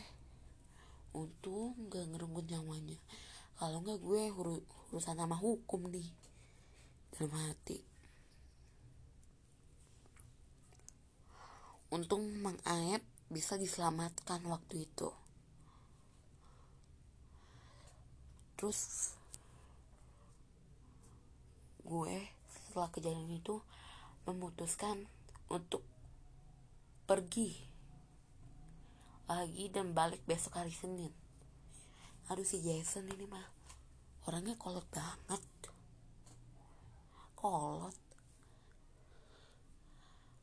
untung 1.13 1.77
gak 1.93 2.09
ngerenggut 2.09 2.49
nyawanya. 2.49 2.97
Kalau 3.57 3.81
nggak 3.85 4.01
gue 4.01 4.21
ur 4.33 4.61
urusan 4.89 5.17
sama 5.17 5.37
hukum 5.37 5.89
nih. 5.93 6.09
Dalam 7.13 7.33
hati. 7.37 7.77
Untung 11.93 12.25
Mang 12.41 12.57
Aep 12.65 13.05
bisa 13.29 13.61
diselamatkan 13.61 14.41
waktu 14.49 14.89
itu. 14.89 15.09
Terus 18.57 19.13
gue 21.85 22.15
setelah 22.49 22.89
kejadian 22.89 23.37
itu 23.37 23.61
memutuskan 24.25 25.07
untuk 25.47 25.85
pergi 27.07 27.76
lagi 29.27 29.67
dan 29.67 29.91
balik 29.91 30.23
besok 30.23 30.55
hari 30.55 30.71
Senin. 30.71 31.11
Aduh 32.31 32.47
si 32.47 32.63
Jason 32.63 33.11
ini 33.11 33.27
mah 33.27 33.43
orangnya 34.23 34.55
kolot 34.55 34.87
banget. 34.87 35.43
Kolot. 37.35 37.95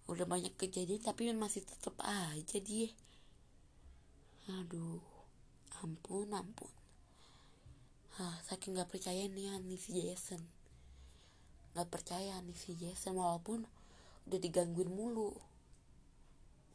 Udah 0.04 0.28
banyak 0.28 0.52
kejadian 0.60 1.00
tapi 1.00 1.32
masih 1.32 1.64
tetep 1.64 1.96
aja 2.04 2.60
dia. 2.60 2.92
Aduh 4.52 5.00
ampun 5.80 6.28
ampun. 6.36 6.72
Ah, 8.20 8.36
saking 8.44 8.76
gak 8.76 8.92
percaya 8.92 9.24
nih 9.26 9.64
nih 9.64 9.80
si 9.80 9.96
Jason. 9.96 10.44
Gak 11.72 11.88
percaya 11.88 12.36
nih 12.44 12.54
si 12.54 12.76
Jason 12.76 13.16
walaupun 13.16 13.64
udah 14.28 14.38
digangguin 14.40 14.92
mulu 14.92 15.32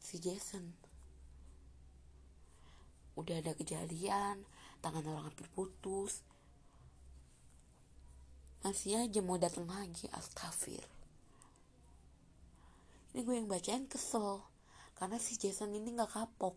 si 0.02 0.18
Jason 0.18 0.89
udah 3.20 3.44
ada 3.44 3.52
kejadian 3.52 4.42
tangan 4.80 5.04
orang 5.04 5.28
hampir 5.28 5.46
putus. 5.52 6.24
Masih 8.64 9.00
aja 9.00 9.20
mau 9.20 9.36
datang 9.40 9.68
lagi 9.68 10.08
astagfir. 10.12 10.84
Ini 13.12 13.20
gue 13.24 13.34
yang 13.36 13.48
bacain 13.48 13.88
kesel 13.88 14.44
karena 14.96 15.16
si 15.16 15.36
Jason 15.40 15.72
ini 15.72 15.96
nggak 15.96 16.12
kapok 16.12 16.56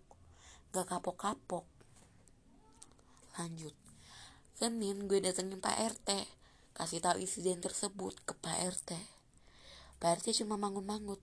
nggak 0.73 0.89
kapok-kapok. 0.89 1.67
Lanjut. 3.37 3.75
Senin 4.53 5.09
gue 5.09 5.19
datengin 5.19 5.57
Pak 5.57 5.75
RT 5.75 6.09
kasih 6.73 7.01
tahu 7.01 7.21
insiden 7.21 7.61
tersebut 7.61 8.17
ke 8.25 8.33
Pak 8.33 8.57
RT 8.73 8.97
Pak 10.01 10.21
RT 10.21 10.41
cuma 10.41 10.57
mangun-mangut 10.57 11.21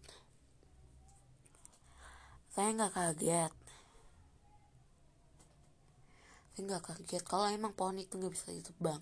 saya 2.50 2.70
nggak 2.74 2.94
kaget 2.94 3.52
saya 6.60 6.76
nggak 6.76 6.84
kaget. 6.92 7.24
Kalau 7.24 7.48
emang 7.48 7.72
pohon 7.72 7.96
itu 7.96 8.20
nggak 8.20 8.36
bisa 8.36 8.52
ditebang 8.52 9.00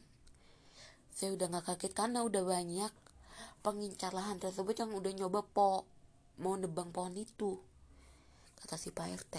saya 1.18 1.34
udah 1.34 1.50
nggak 1.50 1.66
kaget 1.74 1.92
karena 1.98 2.22
udah 2.22 2.46
banyak 2.46 2.94
pengincar 3.66 4.14
lahan 4.14 4.38
tersebut 4.38 4.78
yang 4.78 4.94
udah 4.94 5.10
nyoba 5.10 5.42
po 5.42 5.82
mau 6.38 6.54
nebang 6.54 6.94
pohon 6.94 7.10
itu 7.18 7.58
kata 8.62 8.78
si 8.78 8.94
Pak 8.94 9.26
RT 9.26 9.34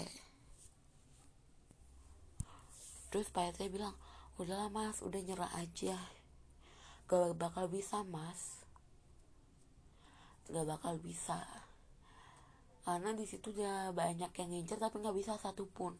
terus 3.08 3.32
Pak 3.32 3.56
RT 3.56 3.72
bilang 3.72 3.96
udahlah 4.36 4.68
mas 4.68 5.00
udah 5.00 5.20
nyerah 5.20 5.52
aja. 5.56 6.00
Gak 7.04 7.36
bakal 7.36 7.68
bisa 7.68 8.00
mas. 8.08 8.64
Gak 10.48 10.64
bakal 10.64 10.96
bisa. 10.96 11.44
Karena 12.86 13.12
di 13.12 13.28
situ 13.28 13.52
udah 13.52 13.92
banyak 13.92 14.32
yang 14.32 14.48
ngincer 14.48 14.80
tapi 14.80 15.02
nggak 15.02 15.12
bisa 15.12 15.36
satupun 15.36 15.92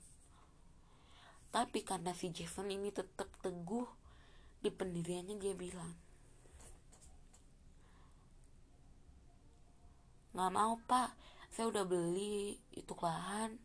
tapi 1.51 1.83
karena 1.83 2.15
si 2.15 2.31
Jason 2.31 2.71
ini 2.71 2.95
tetap 2.95 3.27
teguh 3.43 3.87
di 4.63 4.71
pendiriannya 4.71 5.37
dia 5.39 5.55
bilang 5.55 5.95
nggak 10.31 10.53
mau 10.55 10.79
pak. 10.87 11.11
Saya 11.51 11.67
udah 11.75 11.83
beli 11.83 12.55
itu 12.71 12.95
lahan. 13.03 13.59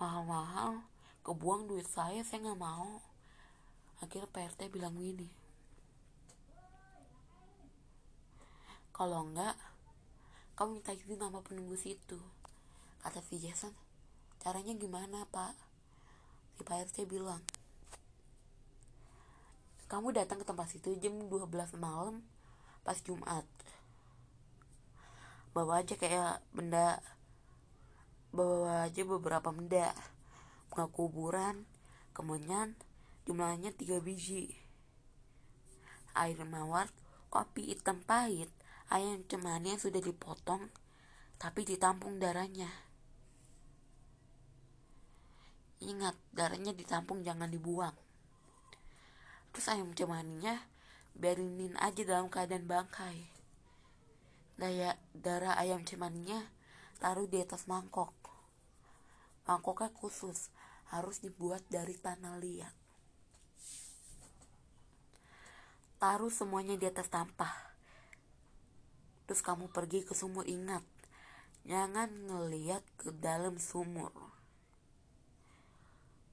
Mahal-mahal. 0.00 0.80
Kebuang 1.20 1.68
duit 1.68 1.84
saya 1.84 2.24
saya 2.24 2.40
nggak 2.40 2.62
mau. 2.64 3.04
Akhirnya 4.00 4.32
PRT 4.32 4.72
bilang 4.72 4.96
gini 4.96 5.28
kalau 8.96 9.28
enggak 9.28 9.52
kamu 10.56 10.80
minta 10.80 10.96
izin 10.96 11.20
sama 11.20 11.44
penunggu 11.44 11.76
situ. 11.76 12.16
Kata 13.04 13.20
si 13.20 13.36
Jason 13.36 13.76
caranya 14.40 14.72
gimana 14.72 15.28
pak 15.28 15.52
si 16.56 16.64
Pak 16.64 16.88
RT 16.88 17.04
bilang 17.04 17.44
kamu 19.86 20.16
datang 20.16 20.42
ke 20.42 20.46
tempat 20.48 20.66
situ 20.72 20.96
jam 20.98 21.14
12 21.30 21.46
malam 21.78 22.24
pas 22.82 22.98
Jumat. 22.98 23.46
Bawa 25.54 25.84
aja 25.84 25.94
kayak 25.94 26.42
benda 26.50 26.98
bawa 28.34 28.90
aja 28.90 29.06
beberapa 29.06 29.54
benda. 29.54 29.94
Bunga 30.72 30.90
kuburan 30.90 31.64
kemenyan 32.16 32.74
jumlahnya 33.30 33.70
tiga 33.78 34.02
biji. 34.02 34.58
Air 36.18 36.42
mawar 36.42 36.90
kopi 37.30 37.70
hitam 37.70 38.02
pahit 38.02 38.50
ayam 38.90 39.22
cemani 39.30 39.76
yang 39.76 39.82
sudah 39.82 40.02
dipotong 40.02 40.66
tapi 41.38 41.62
ditampung 41.62 42.18
darahnya 42.18 42.85
Ingat, 45.84 46.16
darahnya 46.32 46.72
ditampung 46.72 47.20
jangan 47.20 47.52
dibuang. 47.52 47.92
Terus 49.52 49.66
ayam 49.68 49.92
cemaninya 49.92 50.64
biarinin 51.12 51.76
aja 51.76 52.00
dalam 52.04 52.32
keadaan 52.32 52.64
bangkai. 52.64 53.28
Daya 54.56 54.96
darah 55.12 55.52
ayam 55.60 55.84
cemaninya 55.84 56.48
taruh 56.96 57.28
di 57.28 57.44
atas 57.44 57.68
mangkok. 57.68 58.12
Mangkoknya 59.44 59.92
khusus, 59.92 60.48
harus 60.88 61.20
dibuat 61.20 61.60
dari 61.68 61.92
tanah 61.92 62.40
liat. 62.40 62.74
Taruh 66.00 66.32
semuanya 66.32 66.76
di 66.80 66.88
atas 66.88 67.12
tampah. 67.12 67.52
Terus 69.28 69.44
kamu 69.44 69.68
pergi 69.72 70.08
ke 70.08 70.16
sumur 70.16 70.48
ingat, 70.48 70.84
jangan 71.68 72.08
ngeliat 72.28 72.84
ke 72.96 73.12
dalam 73.12 73.60
sumur 73.60 74.35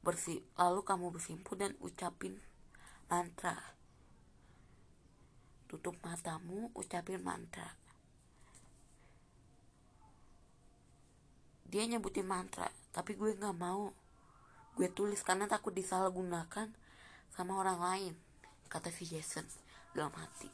bersih 0.03 0.43
lalu 0.59 0.83
kamu 0.83 1.15
bersimpu 1.15 1.55
dan 1.55 1.71
ucapin 1.79 2.35
mantra. 3.07 3.55
Tutup 5.71 5.95
matamu 6.03 6.69
ucapin 6.75 7.23
mantra. 7.23 7.79
Dia 11.71 11.87
nyebutin 11.87 12.27
mantra 12.27 12.67
tapi 12.91 13.15
gue 13.15 13.31
nggak 13.31 13.55
mau. 13.55 13.95
Gue 14.75 14.91
tulis 14.91 15.23
karena 15.23 15.47
takut 15.47 15.71
disalahgunakan 15.71 16.67
sama 17.31 17.55
orang 17.55 17.79
lain 17.79 18.13
kata 18.67 18.91
si 18.91 19.07
Jason 19.07 19.47
dalam 19.95 20.11
hati. 20.19 20.51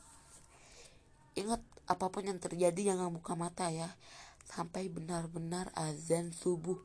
Ingat 1.42 1.66
apa 1.90 2.06
pun 2.14 2.22
yang 2.22 2.38
terjadi 2.38 2.94
jangan 2.94 3.10
buka 3.10 3.34
mata 3.34 3.74
ya. 3.74 3.98
Sampai 4.46 4.94
benar-benar 4.94 5.74
azan 5.74 6.38
subuh 6.38 6.78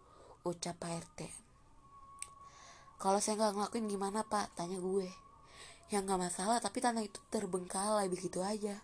ucap 0.49 0.81
Pak 0.81 1.13
RT 1.13 1.44
kalau 2.99 3.19
saya 3.19 3.39
nggak 3.41 3.53
ngelakuin 3.59 3.87
gimana 3.91 4.21
Pak? 4.25 4.57
Tanya 4.57 4.81
gue. 4.81 5.09
Ya 5.93 6.01
nggak 6.01 6.21
masalah 6.21 6.59
tapi 6.59 6.81
tanah 6.81 7.05
itu 7.05 7.21
terbengkalai 7.29 8.09
begitu 8.09 8.41
aja. 8.41 8.81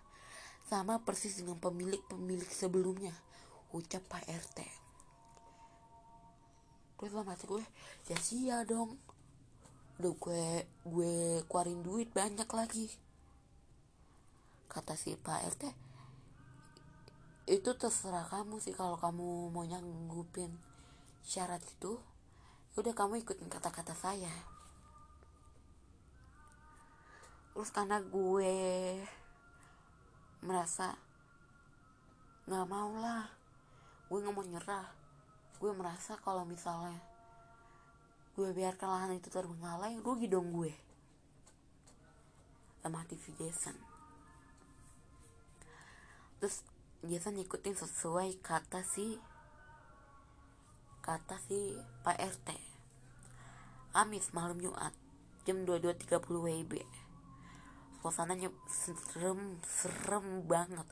Sama 0.68 1.02
persis 1.02 1.40
dengan 1.40 1.58
pemilik-pemilik 1.58 2.50
sebelumnya 2.50 3.14
ucap 3.70 4.02
Pak 4.10 4.26
RT 4.26 4.80
terus 7.00 7.16
lah 7.16 7.24
mati 7.24 7.48
gue 7.48 7.64
ya 8.12 8.16
sia 8.20 8.60
dong. 8.68 9.00
Udah 9.96 10.12
gue 10.20 10.44
gue 10.84 11.14
keluarin 11.48 11.80
duit 11.80 12.12
banyak 12.12 12.44
lagi. 12.52 12.92
Kata 14.68 14.92
si 15.00 15.16
Pak 15.16 15.40
RT 15.56 15.64
itu 17.48 17.70
terserah 17.72 18.28
kamu 18.28 18.60
sih 18.60 18.76
kalau 18.76 19.00
kamu 19.00 19.48
mau 19.48 19.64
nyanggupin 19.64 20.52
syarat 21.24 21.64
itu 21.64 21.96
udah 22.78 22.92
kamu 22.94 23.22
ikutin 23.26 23.50
kata-kata 23.50 23.94
saya. 23.98 24.30
Terus 27.50 27.70
karena 27.74 27.98
gue 28.00 28.54
merasa 30.40 30.96
nggak 32.48 32.66
mau 32.66 32.90
lah 32.96 33.40
gue 34.10 34.18
nggak 34.18 34.34
mau 34.34 34.42
nyerah. 34.42 34.90
Gue 35.62 35.70
merasa 35.70 36.18
kalau 36.18 36.42
misalnya 36.42 36.98
gue 38.34 38.50
biarkan 38.50 38.88
lahan 38.90 39.18
itu 39.22 39.30
terbengkalai 39.30 40.02
rugi 40.02 40.26
dong 40.26 40.50
gue. 40.50 40.74
Sama 42.82 43.06
TV 43.06 43.22
Jason. 43.38 43.78
Terus 46.42 46.66
Jason 47.06 47.38
ngikutin 47.38 47.76
sesuai 47.78 48.42
kata 48.42 48.82
si 48.82 49.14
kata 51.10 51.42
si 51.42 51.74
Pak 52.06 52.22
RT 52.22 52.54
Kamis 53.90 54.30
malam 54.30 54.62
Jumat 54.62 54.94
jam 55.42 55.66
22.30 55.66 56.06
WIB 56.22 56.86
suasananya 57.98 58.48
serem 58.70 59.60
serem 59.66 60.46
banget. 60.48 60.88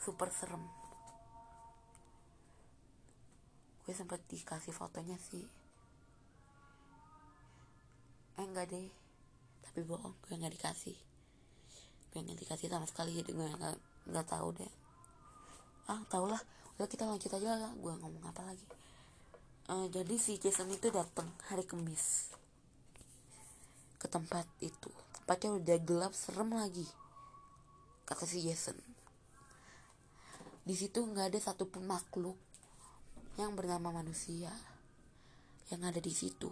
Super 0.00 0.32
serem. 0.34 0.64
Gue 3.86 3.94
sempat 3.94 4.18
dikasih 4.26 4.74
fotonya 4.74 5.14
sih. 5.22 5.46
Eh 8.40 8.44
enggak 8.44 8.74
deh. 8.74 8.90
Tapi 9.62 9.80
bohong 9.86 10.18
gue 10.26 10.34
nggak 10.34 10.54
dikasih. 10.58 10.98
Gue 12.10 12.20
nggak 12.26 12.40
dikasih 12.42 12.72
sama 12.72 12.88
sekali 12.90 13.14
jadi 13.14 13.30
gue 13.30 13.46
nggak 13.46 13.76
nggak 14.10 14.26
tahu 14.26 14.50
deh. 14.58 14.72
Ah 15.86 16.02
tau 16.10 16.26
lah 16.26 16.42
udah 16.80 16.88
kita 16.90 17.06
lanjut 17.06 17.30
aja 17.30 17.54
lah. 17.54 17.72
Gue 17.78 17.94
ngomong 17.94 18.26
apa 18.26 18.42
lagi 18.42 18.85
uh, 19.66 19.86
jadi 19.90 20.14
si 20.14 20.38
Jason 20.38 20.70
itu 20.70 20.90
datang 20.94 21.26
hari 21.50 21.66
Kamis 21.66 22.30
ke 23.98 24.06
tempat 24.06 24.46
itu. 24.62 24.90
Tempatnya 25.22 25.58
udah 25.58 25.78
gelap 25.82 26.12
serem 26.14 26.54
lagi 26.54 26.86
kata 28.06 28.22
si 28.22 28.46
Jason. 28.46 28.78
Di 30.62 30.74
situ 30.74 31.02
nggak 31.02 31.34
ada 31.34 31.38
satupun 31.42 31.86
makhluk 31.86 32.38
yang 33.38 33.58
bernama 33.58 33.90
manusia 33.90 34.50
yang 35.70 35.82
ada 35.82 35.98
di 35.98 36.14
situ. 36.14 36.50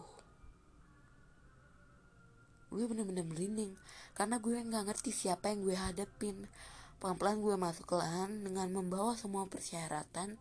Gue 2.74 2.90
bener-bener 2.90 3.22
merinding 3.22 3.78
karena 4.18 4.42
gue 4.42 4.58
nggak 4.58 4.90
ngerti 4.90 5.14
siapa 5.14 5.54
yang 5.54 5.62
gue 5.62 5.76
hadapin. 5.78 6.50
Pelan-pelan 6.98 7.38
gue 7.38 7.54
masuk 7.54 7.86
ke 7.86 7.94
lahan 7.94 8.42
dengan 8.42 8.70
membawa 8.74 9.14
semua 9.14 9.46
persyaratan 9.46 10.34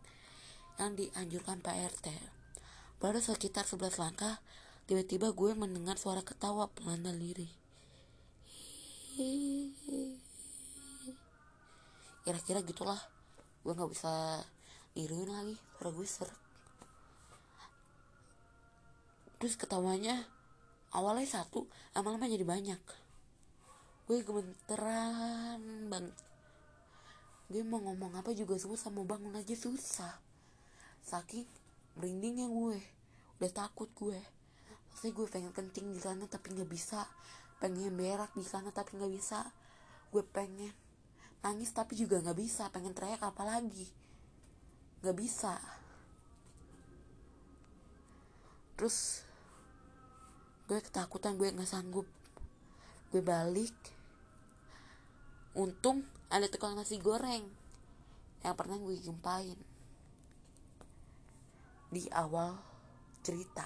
yang 0.74 0.90
dianjurkan 0.98 1.62
Pak 1.62 1.76
RT 1.98 2.33
baru 3.02 3.18
sekitar 3.22 3.66
11 3.66 3.98
langkah 4.00 4.38
tiba-tiba 4.84 5.32
gue 5.32 5.56
mendengar 5.56 5.96
suara 5.96 6.20
ketawa 6.20 6.68
pelan 6.72 7.00
dan 7.00 7.16
lirih. 7.16 7.50
Kira-kira 12.24 12.64
gitulah. 12.64 13.00
Gue 13.64 13.72
nggak 13.72 13.92
bisa 13.92 14.42
niruin 14.96 15.30
lagi. 15.30 15.56
Suara 15.76 15.90
gue 15.92 16.06
serak. 16.08 16.40
Terus 19.38 19.54
ketawanya 19.60 20.24
awalnya 20.92 21.28
satu 21.28 21.68
lama-lama 21.92 22.26
jadi 22.28 22.44
banyak. 22.48 22.80
Gue 24.08 24.20
gemeteran 24.24 25.60
banget. 25.88 26.16
Gue 27.48 27.60
mau 27.60 27.80
ngomong 27.80 28.16
apa 28.20 28.32
juga 28.32 28.56
susah 28.56 28.88
mau 28.88 29.04
bangun 29.04 29.36
aja 29.36 29.52
susah. 29.52 30.16
Saking 31.04 31.44
merindingnya 31.98 32.46
gue. 32.50 32.78
Udah 33.40 33.52
takut 33.52 33.90
gue. 33.94 34.18
Pasti 34.90 35.10
gue 35.10 35.26
pengen 35.26 35.50
kencing 35.50 35.90
di 35.90 36.00
sana 36.00 36.26
tapi 36.30 36.54
nggak 36.54 36.70
bisa. 36.70 37.02
Pengen 37.58 37.94
berak 37.94 38.30
di 38.34 38.46
sana 38.46 38.70
tapi 38.70 38.94
nggak 38.98 39.12
bisa. 39.12 39.42
Gue 40.10 40.22
pengen 40.22 40.72
nangis 41.42 41.70
tapi 41.74 41.98
juga 41.98 42.22
nggak 42.22 42.38
bisa. 42.38 42.70
Pengen 42.70 42.94
teriak 42.94 43.22
apa 43.22 43.42
lagi 43.42 43.90
nggak 45.04 45.20
bisa. 45.20 45.60
Terus 48.80 49.20
gue 50.64 50.80
ketakutan 50.80 51.36
gue 51.36 51.52
nggak 51.52 51.68
sanggup. 51.68 52.08
Gue 53.12 53.20
balik. 53.20 53.76
Untung 55.54 56.02
ada 56.32 56.48
tukang 56.48 56.74
nasi 56.74 56.98
goreng 56.98 57.46
yang 58.42 58.56
pernah 58.56 58.80
gue 58.80 58.96
gempain 58.98 59.73
di 61.94 62.10
awal 62.10 62.58
cerita. 63.22 63.62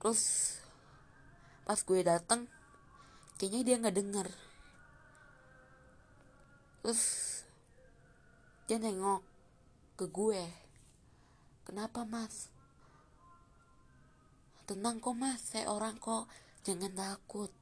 Terus 0.00 0.22
pas 1.68 1.76
gue 1.76 2.00
dateng 2.00 2.48
kayaknya 3.36 3.60
dia 3.62 3.76
nggak 3.76 3.96
denger. 4.00 4.28
Terus 6.80 7.02
dia 8.66 8.80
nengok 8.80 9.20
ke 10.00 10.08
gue. 10.08 10.42
Kenapa 11.68 12.08
mas? 12.08 12.48
Tenang 14.64 14.98
kok 14.98 15.14
mas. 15.14 15.38
Saya 15.38 15.70
orang 15.70 16.00
kok. 16.00 16.26
Jangan 16.66 16.90
takut. 16.96 17.52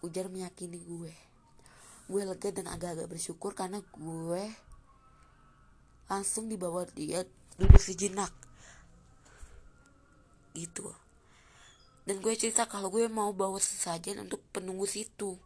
Ujar 0.00 0.32
meyakini 0.32 0.80
gue 0.80 1.27
gue 2.08 2.22
lega 2.24 2.48
dan 2.48 2.66
agak-agak 2.72 3.08
bersyukur 3.12 3.52
karena 3.52 3.84
gue 3.84 4.44
langsung 6.08 6.48
dibawa 6.48 6.88
dia 6.96 7.22
duduk 7.60 7.76
sejenak 7.76 8.32
gitu. 10.56 10.88
Dan 12.08 12.24
gue 12.24 12.32
cerita 12.32 12.64
kalau 12.64 12.88
gue 12.88 13.04
mau 13.12 13.36
bawa 13.36 13.60
sesajen 13.60 14.24
untuk 14.24 14.40
penunggu 14.48 14.88
situ. 14.88 15.36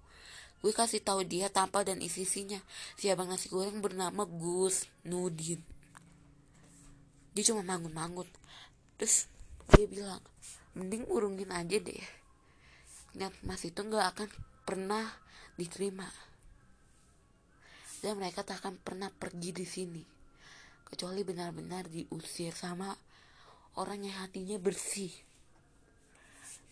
Gue 0.62 0.70
kasih 0.70 1.02
tahu 1.02 1.26
dia 1.26 1.50
tanpa 1.50 1.82
dan 1.82 1.98
isi-isinya 1.98 2.62
si 2.94 3.10
abang 3.10 3.26
nasi 3.26 3.50
goreng 3.50 3.82
bernama 3.82 4.22
Gus 4.22 4.86
Nudin. 5.02 5.58
Dia 7.34 7.44
cuma 7.50 7.66
mangun-mangun. 7.66 8.30
Terus 8.94 9.26
dia 9.74 9.90
bilang 9.90 10.22
mending 10.78 11.10
urungin 11.10 11.50
aja 11.50 11.82
deh. 11.82 12.06
Niat 13.18 13.34
mas 13.42 13.66
itu 13.66 13.82
nggak 13.82 14.06
akan 14.14 14.28
pernah 14.62 15.02
diterima 15.58 16.06
dan 18.02 18.18
mereka 18.18 18.42
tak 18.42 18.58
akan 18.58 18.82
pernah 18.82 19.14
pergi 19.14 19.54
di 19.54 19.62
sini. 19.62 20.02
Kecuali 20.82 21.22
benar-benar 21.22 21.86
diusir 21.86 22.50
sama 22.50 22.90
orang 23.78 24.02
yang 24.02 24.26
hatinya 24.26 24.58
bersih. 24.58 25.14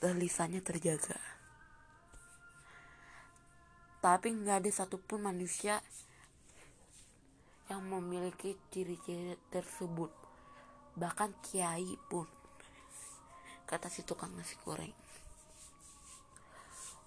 Dan 0.02 0.18
lisannya 0.18 0.58
terjaga. 0.58 1.16
Tapi 4.02 4.28
nggak 4.32 4.64
ada 4.64 4.70
satupun 4.74 5.22
manusia 5.22 5.78
yang 7.70 7.86
memiliki 7.86 8.58
ciri-ciri 8.74 9.38
tersebut. 9.54 10.10
Bahkan 10.98 11.30
kiai 11.46 11.94
pun. 12.10 12.26
Kata 13.70 13.86
si 13.86 14.02
tukang 14.02 14.34
nasi 14.34 14.58
goreng. 14.66 14.90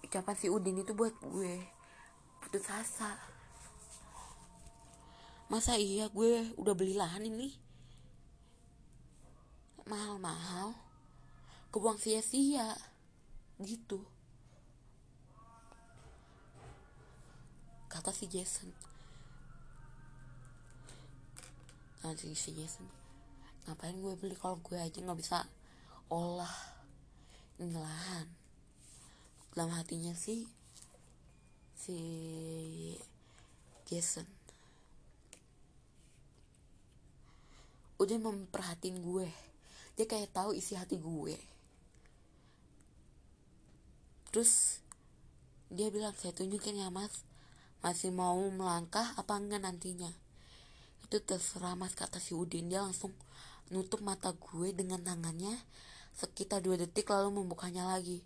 Ucapan 0.00 0.36
si 0.38 0.48
Udin 0.48 0.80
itu 0.80 0.96
buat 0.96 1.12
gue. 1.20 1.60
Putus 2.40 2.70
asa 2.72 3.33
masa 5.54 5.78
iya 5.78 6.10
gue 6.10 6.50
udah 6.58 6.74
beli 6.74 6.98
lahan 6.98 7.30
ini? 7.30 7.54
Mahal-mahal. 9.86 10.74
Kebuang 11.70 11.94
sia-sia. 11.94 12.74
Gitu. 13.62 14.02
Kata 17.86 18.10
si 18.10 18.26
Jason. 18.26 18.74
Kata 22.02 22.18
si 22.34 22.50
Jason 22.50 23.04
ngapain 23.64 23.96
gue 23.96 24.12
beli 24.20 24.36
kalau 24.36 24.60
gue 24.60 24.76
aja 24.76 25.00
nggak 25.00 25.20
bisa 25.24 25.40
olah 26.12 26.52
ini 27.56 27.72
lahan? 27.72 28.28
Dalam 29.56 29.72
hatinya 29.72 30.12
si 30.12 30.44
si 31.72 31.96
Jason 33.88 34.33
udah 37.98 38.18
memperhatiin 38.18 38.98
gue. 39.00 39.28
Dia 39.94 40.06
kayak 40.10 40.34
tahu 40.34 40.56
isi 40.56 40.74
hati 40.74 40.98
gue. 40.98 41.36
Terus 44.34 44.82
dia 45.70 45.90
bilang 45.94 46.14
saya 46.18 46.34
tunjukin 46.34 46.82
ya 46.82 46.90
mas. 46.90 47.22
Masih 47.84 48.10
mau 48.10 48.40
melangkah 48.50 49.14
apa 49.14 49.36
enggak 49.36 49.62
nantinya? 49.62 50.10
Itu 51.04 51.20
terserah 51.20 51.76
mas 51.78 51.94
kata 51.94 52.18
si 52.18 52.34
Udin. 52.34 52.66
Dia 52.66 52.82
langsung 52.82 53.14
nutup 53.70 54.02
mata 54.02 54.34
gue 54.34 54.74
dengan 54.74 54.98
tangannya 55.00 55.54
sekitar 56.14 56.62
dua 56.62 56.78
detik 56.78 57.10
lalu 57.10 57.42
membukanya 57.42 57.86
lagi. 57.86 58.22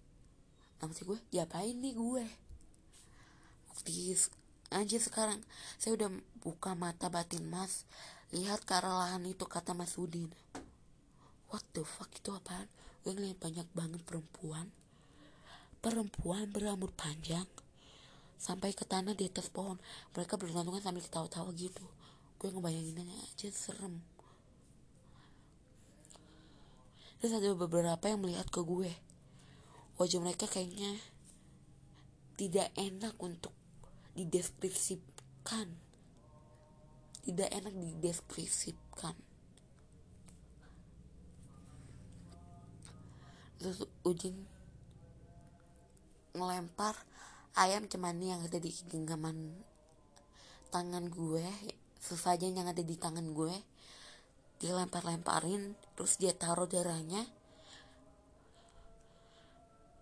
Nah 0.81 0.89
maksud 0.89 1.05
gue 1.05 1.19
diapain 1.29 1.77
nih 1.77 1.95
gue? 1.97 2.25
Please 3.85 4.33
anjir 4.69 5.01
sekarang 5.01 5.41
saya 5.81 5.97
udah 5.97 6.11
buka 6.45 6.77
mata 6.77 7.09
batin 7.09 7.49
mas 7.49 7.89
lihat 8.29 8.69
ke 8.69 8.77
lahan 8.77 9.25
itu 9.25 9.49
kata 9.49 9.73
mas 9.73 9.97
Udin. 9.97 10.29
What 11.49 11.65
the 11.73 11.81
fuck 11.81 12.13
itu 12.13 12.29
apaan? 12.29 12.69
Gue 13.01 13.17
ngeliat 13.17 13.41
banyak 13.41 13.69
banget 13.73 14.05
perempuan. 14.05 14.69
Perempuan 15.81 16.53
berambut 16.53 16.93
panjang 16.93 17.49
sampai 18.37 18.77
ke 18.77 18.85
tanah 18.85 19.17
di 19.17 19.33
atas 19.33 19.49
pohon. 19.49 19.81
Mereka 20.13 20.37
bergantungan 20.37 20.85
sambil 20.85 21.01
ketawa-tawa 21.01 21.49
gitu. 21.57 21.89
Gue 22.37 22.53
ngebayanginnya 22.53 23.17
aja 23.33 23.49
serem. 23.49 24.05
Terus 27.19 27.33
ada 27.33 27.51
beberapa 27.57 28.05
yang 28.07 28.21
melihat 28.21 28.47
ke 28.53 28.61
gue. 28.61 28.93
Wajah 29.97 30.21
mereka 30.21 30.45
kayaknya 30.47 31.01
tidak 32.37 32.71
enak 32.77 33.17
untuk 33.19 33.51
dideskripsikan 34.15 35.88
tidak 37.29 37.53
enak 37.53 37.77
dideskripsikan. 37.77 39.13
Terus 43.61 43.85
Ujin 44.01 44.49
ngelempar 46.33 46.97
ayam 47.53 47.85
cemani 47.85 48.33
yang 48.33 48.41
ada 48.41 48.57
di 48.57 48.73
genggaman 48.89 49.53
tangan 50.73 51.13
gue 51.13 51.45
sesajen 52.01 52.57
yang 52.57 52.65
ada 52.65 52.81
di 52.81 52.97
tangan 52.97 53.37
gue. 53.37 53.53
Dilempar-lemparin 54.65 55.77
terus 55.93 56.17
dia 56.17 56.33
taruh 56.33 56.65
darahnya. 56.65 57.29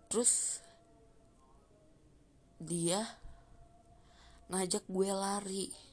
Terus 0.06 0.62
dia 2.62 3.02
ngajak 4.46 4.86
gue 4.86 5.10
lari 5.10 5.85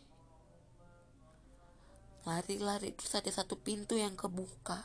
lari-lari 2.23 2.95
terus 2.95 3.13
ada 3.15 3.31
satu 3.31 3.59
pintu 3.59 3.99
yang 3.99 4.15
kebuka. 4.15 4.83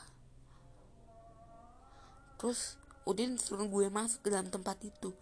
Terus 2.39 2.75
Udin 3.07 3.39
suruh 3.41 3.65
gue 3.65 3.87
masuk 3.89 4.27
ke 4.27 4.29
dalam 4.29 4.51
tempat 4.51 4.77
itu. 4.85 5.15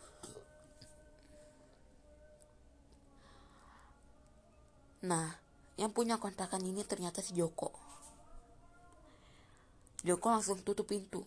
Nah 5.06 5.38
yang 5.78 5.94
punya 5.94 6.18
kontrakan 6.18 6.66
ini 6.66 6.82
ternyata 6.84 7.22
si 7.22 7.38
Joko. 7.38 7.70
Joko 10.02 10.28
langsung 10.34 10.60
tutup 10.66 10.90
pintu. 10.90 11.22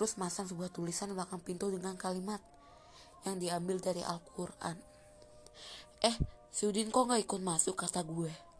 Terus 0.00 0.16
masang 0.16 0.48
sebuah 0.48 0.72
tulisan 0.72 1.12
belakang 1.12 1.44
pintu 1.44 1.68
dengan 1.68 1.92
kalimat 1.94 2.40
yang 3.28 3.36
diambil 3.36 3.76
dari 3.84 4.00
Al-Quran. 4.00 4.80
Eh 6.00 6.39
si 6.50 6.66
Udin 6.66 6.90
kok 6.90 7.06
gak 7.06 7.22
ikut 7.22 7.40
masuk 7.40 7.78
kata 7.78 8.02
gue 8.02 8.50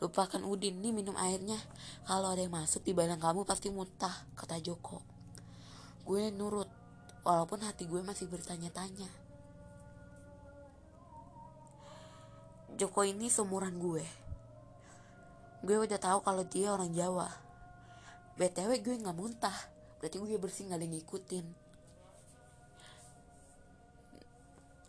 Lupakan 0.00 0.40
Udin 0.48 0.80
nih 0.80 0.96
minum 0.96 1.12
airnya. 1.20 1.60
Kalau 2.08 2.32
ada 2.32 2.40
yang 2.40 2.56
masuk 2.56 2.80
di 2.80 2.96
badan 2.96 3.20
kamu 3.20 3.44
pasti 3.44 3.68
muntah, 3.68 4.24
kata 4.32 4.56
Joko. 4.64 5.04
Gue 6.08 6.32
nurut, 6.32 6.66
walaupun 7.20 7.60
hati 7.60 7.84
gue 7.84 8.00
masih 8.00 8.24
bertanya-tanya. 8.32 9.04
Joko 12.80 13.04
ini 13.04 13.28
seumuran 13.28 13.76
gue. 13.76 14.00
Gue 15.60 15.76
udah 15.84 16.00
tahu 16.00 16.24
kalau 16.24 16.48
dia 16.48 16.72
orang 16.72 16.96
Jawa. 16.96 17.28
BTW 18.40 18.80
gue 18.80 18.96
nggak 19.04 19.12
muntah, 19.12 19.52
berarti 20.00 20.16
gue 20.16 20.40
bersih 20.40 20.64
nggak 20.64 20.80
ada 20.80 20.84
yang 20.88 20.96
ngikutin. 20.96 21.46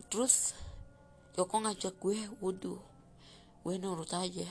Terus 0.08 0.56
Joko 1.38 1.56
ngajak 1.64 1.96
gue? 2.00 2.28
Wudhu. 2.44 2.80
Gue 3.62 3.76
nurut 3.80 4.10
aja. 4.12 4.50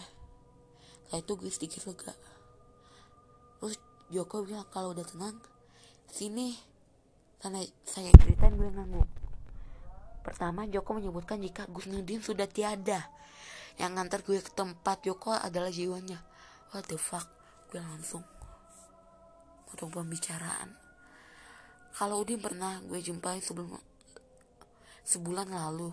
Setelah 1.06 1.20
itu 1.20 1.32
gue 1.36 1.50
sedikit 1.50 1.82
lega. 1.90 2.14
Terus 3.58 3.76
Joko 4.08 4.46
bilang 4.46 4.68
kalau 4.70 4.94
udah 4.96 5.04
tenang 5.04 5.36
sini. 6.08 6.56
Karena 7.40 7.64
saya 7.88 8.12
ceritain 8.20 8.52
gue 8.52 8.68
ngangguk 8.68 9.20
pertama 10.20 10.68
Joko 10.68 11.00
menyebutkan 11.00 11.40
jika 11.40 11.66
Gus 11.66 11.88
Nudin 11.88 12.20
sudah 12.20 12.46
tiada. 12.46 13.08
Yang 13.80 13.90
ngantar 13.96 14.20
gue 14.22 14.38
ke 14.38 14.52
tempat 14.52 15.02
Joko 15.02 15.32
adalah 15.32 15.72
jiwanya. 15.72 16.20
What 16.70 16.86
the 16.86 17.00
fuck? 17.00 17.26
Gue 17.72 17.80
langsung 17.80 18.22
untuk 19.70 19.88
pembicaraan. 19.90 20.76
Kalau 21.96 22.22
Udin 22.22 22.38
pernah 22.38 22.78
gue 22.84 23.00
jumpai 23.02 23.42
sebelum 23.42 23.74
sebulan 25.02 25.50
lalu 25.50 25.90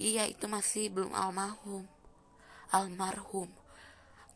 iya 0.00 0.24
itu 0.24 0.48
masih 0.48 0.88
belum 0.88 1.12
almarhum. 1.12 1.84
Almarhum. 2.72 3.52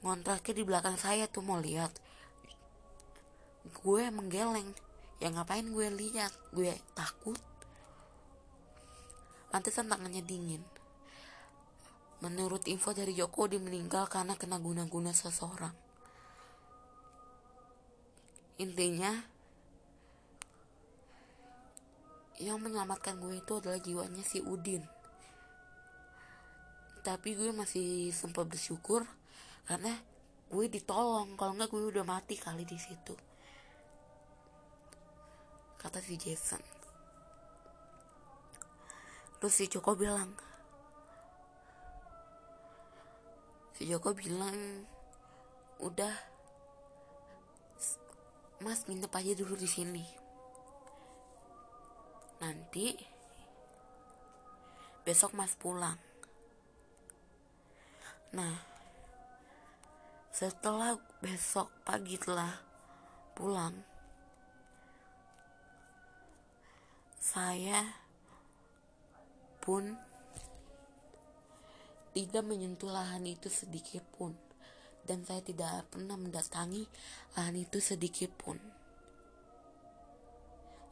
Ngontraknya 0.04 0.52
di 0.60 0.62
belakang 0.68 1.00
saya 1.00 1.24
tuh 1.24 1.40
mau 1.40 1.56
lihat. 1.56 1.90
Gue 3.80 4.12
menggeleng. 4.12 4.76
Ya 5.24 5.32
ngapain 5.32 5.64
gue 5.64 5.88
lihat? 5.88 6.36
Gue 6.52 6.76
takut. 6.92 7.40
Pantesan 9.48 9.88
tangannya 9.88 10.20
dingin. 10.20 10.60
Menurut 12.20 12.68
info 12.68 12.92
dari 12.92 13.16
Joko 13.16 13.48
dia 13.48 13.56
meninggal 13.56 14.04
karena 14.12 14.36
kena 14.36 14.60
guna-guna 14.60 15.16
seseorang. 15.16 15.72
Intinya 18.60 19.10
yang 22.36 22.60
menyelamatkan 22.60 23.16
gue 23.16 23.40
itu 23.40 23.52
adalah 23.62 23.78
jiwanya 23.78 24.22
si 24.26 24.42
Udin 24.42 24.93
tapi 27.04 27.36
gue 27.36 27.52
masih 27.52 28.08
sempat 28.16 28.48
bersyukur 28.48 29.04
karena 29.68 29.92
gue 30.48 30.66
ditolong. 30.72 31.36
Kalau 31.36 31.52
nggak 31.52 31.68
gue 31.68 31.92
udah 31.92 32.04
mati 32.08 32.40
kali 32.40 32.64
di 32.64 32.80
situ. 32.80 33.12
Kata 35.76 36.00
si 36.00 36.16
Jason. 36.16 36.64
Terus 39.36 39.52
si 39.52 39.68
Joko 39.68 39.92
bilang 39.92 40.32
si 43.76 43.84
Joko 43.84 44.16
bilang 44.16 44.88
udah 45.84 46.14
mas 48.64 48.88
minta 48.88 49.12
aja 49.12 49.36
dulu 49.36 49.52
di 49.60 49.68
sini. 49.68 50.04
Nanti 52.40 52.96
besok 55.04 55.36
mas 55.36 55.52
pulang 55.60 56.13
nah 58.34 58.58
setelah 60.34 60.98
besok 61.22 61.70
pagi 61.86 62.18
telah 62.18 62.50
pulang 63.38 63.94
saya 67.22 67.80
pun 69.64 69.96
tidak 72.14 72.46
menyentuh 72.46 72.92
lahan 72.94 73.26
itu 73.26 73.50
sedikit 73.50 74.04
pun. 74.14 74.36
Dan 75.04 75.26
saya 75.26 75.42
tidak 75.42 75.84
pernah 75.90 76.16
mendatangi 76.16 76.86
lahan 77.36 77.58
itu 77.58 77.82
sedikit 77.82 78.30
pun. 78.38 78.56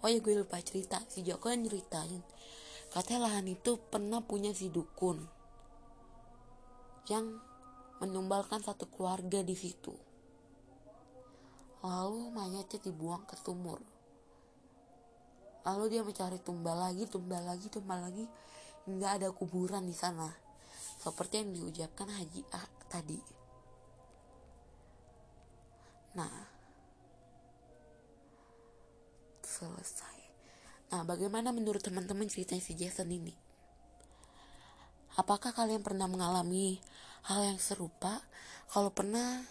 Oh 0.02 0.10
ya 0.10 0.18
gue 0.18 0.34
lupa 0.34 0.58
cerita. 0.58 0.98
Si 1.06 1.22
Joko 1.22 1.48
yang 1.48 1.62
nyeritain 1.62 2.20
katanya 2.92 3.30
lahan 3.30 3.48
itu 3.48 3.80
pernah 3.88 4.20
punya 4.20 4.52
si 4.52 4.68
dukun 4.68 5.41
yang 7.10 7.40
menumbalkan 7.98 8.62
satu 8.62 8.90
keluarga 8.90 9.42
di 9.42 9.54
situ. 9.54 9.94
Lalu 11.82 12.30
mayatnya 12.30 12.78
dibuang 12.78 13.26
ke 13.26 13.34
sumur. 13.38 13.82
Lalu 15.62 15.84
dia 15.94 16.02
mencari 16.02 16.38
tumbal 16.42 16.78
lagi, 16.78 17.06
tumbal 17.06 17.42
lagi, 17.42 17.66
tumbal 17.70 17.98
lagi, 18.02 18.26
hingga 18.86 19.18
ada 19.18 19.28
kuburan 19.30 19.86
di 19.86 19.94
sana. 19.94 20.30
Seperti 20.98 21.42
yang 21.42 21.50
diucapkan 21.54 22.06
Haji 22.06 22.42
A 22.54 22.62
tadi. 22.86 23.18
Nah, 26.14 26.34
selesai. 29.42 30.18
Nah, 30.94 31.02
bagaimana 31.02 31.50
menurut 31.50 31.82
teman-teman 31.82 32.30
ceritanya 32.30 32.62
si 32.62 32.78
Jason 32.78 33.10
ini? 33.10 33.41
Apakah 35.12 35.52
kalian 35.52 35.84
pernah 35.84 36.08
mengalami 36.08 36.80
hal 37.28 37.44
yang 37.44 37.60
serupa? 37.60 38.24
Kalau 38.72 38.88
pernah, 38.88 39.44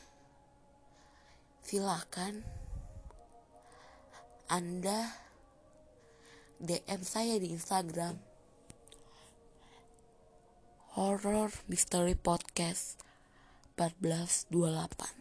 silakan 1.62 2.42
Anda 4.50 5.14
DM 6.58 7.06
saya 7.06 7.38
di 7.38 7.54
Instagram 7.54 8.18
Horror 10.98 11.54
Mystery 11.70 12.18
Podcast 12.18 12.98
1428 13.78 15.21